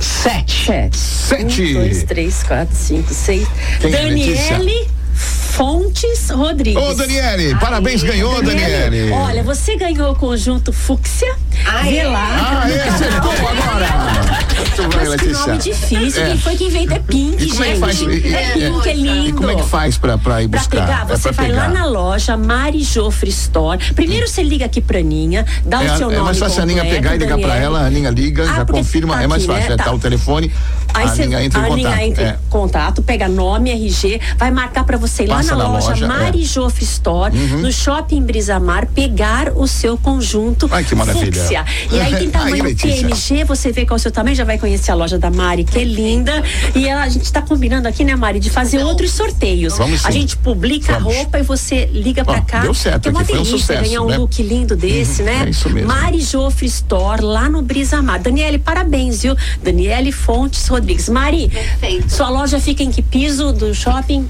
Sete. 0.00 0.66
Sete. 0.66 0.98
Sete. 0.98 1.62
Um, 1.62 1.74
dois, 1.74 2.02
três, 2.02 2.42
quatro, 2.42 2.74
cinco, 2.74 3.14
seis. 3.14 3.46
Quem 3.80 3.94
é, 3.94 4.02
Daniele. 4.02 4.97
Fontes 5.48 6.30
Rodrigues. 6.30 6.80
Ô, 6.80 6.94
Daniele, 6.94 7.54
parabéns, 7.56 8.02
ganhou, 8.02 8.40
Daniele. 8.42 9.10
Olha, 9.10 9.42
você 9.42 9.76
ganhou 9.76 10.12
o 10.12 10.14
conjunto 10.14 10.72
Fúcsia. 10.72 11.34
Ah, 11.66 11.82
Vê 11.82 11.96
é? 11.98 12.08
lá. 12.08 12.62
Ah, 12.64 12.70
é, 12.70 12.88
acertou 12.88 13.32
agora. 13.48 13.88
Muito 14.78 14.96
bem, 14.96 15.08
Letícia. 15.08 15.32
Que 15.42 15.48
nome 15.48 15.58
difícil. 15.58 16.22
É. 16.22 16.28
Quem 16.28 16.38
foi 16.38 16.56
quem 16.56 16.70
veio 16.70 16.92
é 16.92 16.98
Pink, 17.00 17.42
e 17.44 17.48
gente. 17.48 17.62
É, 17.62 17.76
faz, 17.76 18.02
é 18.02 18.04
Pink, 18.06 18.88
é 18.88 18.92
lindo. 18.92 19.28
E 19.28 19.32
como 19.32 19.50
é 19.50 19.56
que 19.56 19.64
faz 19.64 19.98
pra, 19.98 20.16
pra 20.18 20.42
ir 20.42 20.48
buscar? 20.48 20.68
Pra 20.68 20.86
pegar, 20.86 21.06
você 21.06 21.28
é 21.28 21.32
pra 21.32 21.42
vai 21.42 21.46
pegar. 21.52 21.66
lá 21.66 21.68
na 21.68 21.86
loja 21.86 22.36
Mari 22.36 22.82
Jofre 22.82 23.30
Store. 23.30 23.92
Primeiro 23.94 24.28
você 24.28 24.42
liga 24.42 24.66
aqui 24.66 24.80
pra 24.80 24.98
Aninha, 24.98 25.44
dá 25.64 25.82
é, 25.82 25.92
o 25.92 25.96
seu 25.96 26.06
nome 26.06 26.16
É 26.16 26.20
mais 26.20 26.38
fácil 26.38 26.60
completo, 26.60 26.78
a 26.78 26.82
Aninha 26.82 26.94
pegar 26.94 27.14
e 27.14 27.18
ligar 27.18 27.30
Daniel. 27.30 27.48
pra 27.48 27.56
ela, 27.58 27.80
a 27.80 27.86
Aninha 27.86 28.10
liga, 28.10 28.44
ah, 28.44 28.56
já 28.56 28.64
confirma, 28.64 29.16
tá 29.16 29.22
é 29.22 29.26
mais 29.26 29.44
fácil. 29.44 29.70
Né? 29.70 29.76
Tá. 29.76 29.84
tá 29.84 29.92
o 29.92 29.98
telefone, 29.98 30.52
Aí 30.98 31.08
a 31.08 31.12
Aninha 31.12 31.44
entra 31.44 31.60
em 31.60 31.62
contato. 31.62 31.86
A 31.86 31.90
Aninha 31.92 32.06
entra 32.06 32.40
em 32.46 32.50
contato, 32.50 33.02
pega 33.02 33.28
nome, 33.28 33.70
RG, 33.70 34.20
vai 34.36 34.50
marcar 34.50 34.84
pra 34.84 34.96
você 34.96 35.24
ir 35.24 35.26
lá 35.26 35.42
na, 35.42 35.56
na 35.56 35.68
loja, 35.68 35.88
loja 35.90 36.08
Mari 36.08 36.44
Jofre 36.44 36.84
Store, 36.84 37.36
uhum. 37.36 37.60
no 37.60 37.72
Shopping 37.72 38.22
Brisamar, 38.22 38.86
pegar 38.86 39.52
o 39.54 39.66
seu 39.66 39.96
conjunto 39.96 40.68
Ai, 40.70 40.84
que 40.84 40.94
maravilha. 40.94 41.32
Fúcsia. 41.32 41.64
E 41.92 42.00
aí 42.00 42.16
tem 42.16 42.30
tamanho 42.30 42.64
Ai, 42.64 42.74
PMG, 42.74 43.44
você 43.44 43.70
vê 43.72 43.84
qual 43.84 43.96
é 43.96 43.98
o 43.98 44.02
seu 44.02 44.10
tamanho, 44.10 44.34
já 44.34 44.44
vai 44.44 44.58
conhecer 44.58 44.90
a 44.90 44.94
loja 44.94 45.18
da 45.18 45.30
Mari, 45.30 45.64
que 45.64 45.78
é 45.78 45.84
linda. 45.84 46.42
E 46.74 46.88
ela, 46.88 47.02
a 47.02 47.08
gente 47.08 47.24
está 47.24 47.42
combinando 47.42 47.86
aqui, 47.86 48.04
né, 48.04 48.16
Mari, 48.16 48.40
de 48.40 48.50
fazer 48.50 48.78
outros 48.78 49.12
sorteios. 49.12 49.76
Vamos 49.76 50.04
a 50.04 50.10
gente 50.10 50.36
publica 50.36 50.94
Vamos. 50.94 51.14
a 51.14 51.16
roupa 51.16 51.38
e 51.38 51.42
você 51.42 51.86
liga 51.86 52.24
pra 52.24 52.40
cá. 52.40 52.60
Deu 52.60 52.74
certo, 52.74 53.02
que 53.02 53.08
é 53.08 53.10
uma 53.10 53.20
aqui, 53.20 53.32
delícia 53.32 53.54
um 53.54 53.58
sucesso, 53.58 53.82
ganhar 53.82 54.02
um 54.02 54.06
né? 54.06 54.16
look 54.16 54.42
lindo 54.42 54.74
desse, 54.74 55.22
uhum, 55.22 55.26
né? 55.26 55.44
É 55.46 55.50
isso 55.50 55.68
mesmo. 55.70 55.88
Mari 55.88 56.20
Jofre 56.20 56.66
Store, 56.66 57.22
lá 57.22 57.48
no 57.48 57.62
Brisamar. 57.62 58.20
Daniele, 58.20 58.58
parabéns, 58.58 59.22
viu? 59.22 59.36
Daniele 59.62 60.12
Fontes 60.12 60.66
Rodrigues. 60.66 60.87
Mari, 61.08 61.48
Perfeito. 61.48 62.10
sua 62.10 62.30
loja 62.30 62.58
fica 62.60 62.82
em 62.82 62.90
que 62.90 63.02
piso 63.02 63.52
do 63.52 63.74
shopping? 63.74 64.28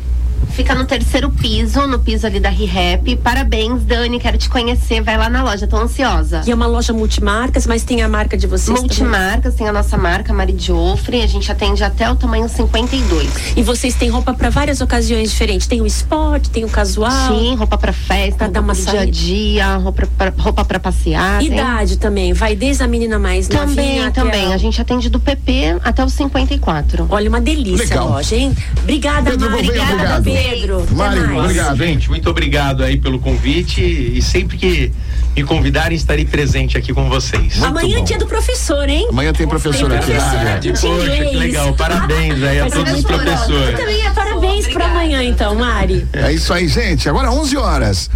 Fica 0.51 0.75
no 0.75 0.85
terceiro 0.85 1.31
piso, 1.31 1.87
no 1.87 1.99
piso 1.99 2.27
ali 2.27 2.41
da 2.41 2.49
ReHap. 2.49 3.17
Parabéns, 3.17 3.85
Dani, 3.85 4.19
quero 4.19 4.37
te 4.37 4.49
conhecer. 4.49 5.01
Vai 5.03 5.17
lá 5.17 5.29
na 5.29 5.43
loja, 5.43 5.67
tô 5.67 5.77
ansiosa. 5.77 6.43
E 6.47 6.51
é 6.51 6.55
uma 6.55 6.67
loja 6.67 6.93
multimarcas, 6.93 7.67
mas 7.67 7.85
tem 7.85 8.03
a 8.03 8.09
marca 8.09 8.37
de 8.37 8.47
vocês 8.47 8.79
Multimarcas, 8.81 9.55
também. 9.55 9.59
tem 9.59 9.69
a 9.69 9.73
nossa 9.73 9.97
marca, 9.97 10.33
Mari 10.33 10.57
Joffre. 10.59 11.23
A 11.23 11.27
gente 11.27 11.51
atende 11.51 11.85
até 11.85 12.11
o 12.11 12.17
tamanho 12.17 12.49
52. 12.49 13.57
E 13.57 13.63
vocês 13.63 13.95
têm 13.95 14.09
roupa 14.09 14.35
para 14.35 14.51
várias 14.51 14.81
ocasiões 14.81 15.31
diferentes? 15.31 15.67
Tem 15.67 15.81
o 15.81 15.87
esporte, 15.87 16.51
tem 16.51 16.65
o 16.65 16.69
casual? 16.69 17.29
Sim, 17.29 17.55
roupa 17.55 17.79
para 17.79 17.93
festa, 17.93 18.39
pra 18.39 18.49
dar 18.49 18.61
uma 18.61 18.75
dia 18.75 19.01
a 19.01 19.05
dia, 19.07 19.77
roupa 19.77 20.65
para 20.65 20.81
passear. 20.81 21.43
Idade 21.43 21.91
tem... 21.91 21.99
também, 21.99 22.33
vai 22.33 22.57
desde 22.57 22.83
a 22.83 22.89
menina 22.89 23.19
mais 23.19 23.49
também, 23.49 23.67
novinha 23.67 24.11
Também, 24.11 24.53
a... 24.53 24.55
a... 24.55 24.59
gente 24.59 24.81
atende 24.81 25.09
do 25.09 25.21
PP 25.21 25.79
até 25.85 26.05
os 26.05 26.13
54. 26.13 27.07
Olha, 27.11 27.29
uma 27.29 27.41
delícia 27.41 27.85
Legal. 27.85 28.09
a 28.09 28.11
loja, 28.11 28.37
hein? 28.37 28.57
Obrigada, 28.83 29.31
Pedro 29.31 29.51
Mari. 29.51 29.69
Obrigada, 29.69 29.93
obrigado. 29.95 30.28
Pedro. 30.31 30.87
Mari, 30.93 31.21
obrigado, 31.21 31.77
gente. 31.77 32.09
Muito 32.09 32.29
obrigado 32.29 32.83
aí 32.83 32.97
pelo 32.97 33.19
convite 33.19 33.81
e 33.81 34.21
sempre 34.23 34.57
que 34.57 34.93
me 35.37 35.45
convidarem 35.45 35.97
estarei 35.97 36.25
presente 36.25 36.77
aqui 36.77 36.93
com 36.93 37.09
vocês. 37.09 37.57
Muito 37.57 37.65
Amanhã 37.65 37.99
é 37.99 38.03
dia 38.03 38.19
do 38.19 38.27
professor, 38.27 38.89
hein? 38.89 39.07
Amanhã 39.11 39.33
tem 39.33 39.47
professor 39.47 39.93
aqui 39.93 40.13
na 40.13 40.25
área. 40.25 40.73
Poxa, 40.73 41.11
que 41.11 41.37
legal. 41.37 41.75
Parabéns 41.75 42.43
aí 42.43 42.61
a 42.61 42.71
todos 42.71 42.93
os 42.93 43.05
professores. 43.05 43.79
Também 43.79 44.07
é 44.07 44.11
parabéns 44.11 44.67
para 44.67 44.87
amanhã 44.87 45.23
então, 45.23 45.55
Mari. 45.55 46.07
É 46.13 46.33
isso 46.33 46.53
aí, 46.53 46.69
gente. 46.69 47.09
Agora 47.09 47.31
11 47.31 47.57
horas. 47.57 48.11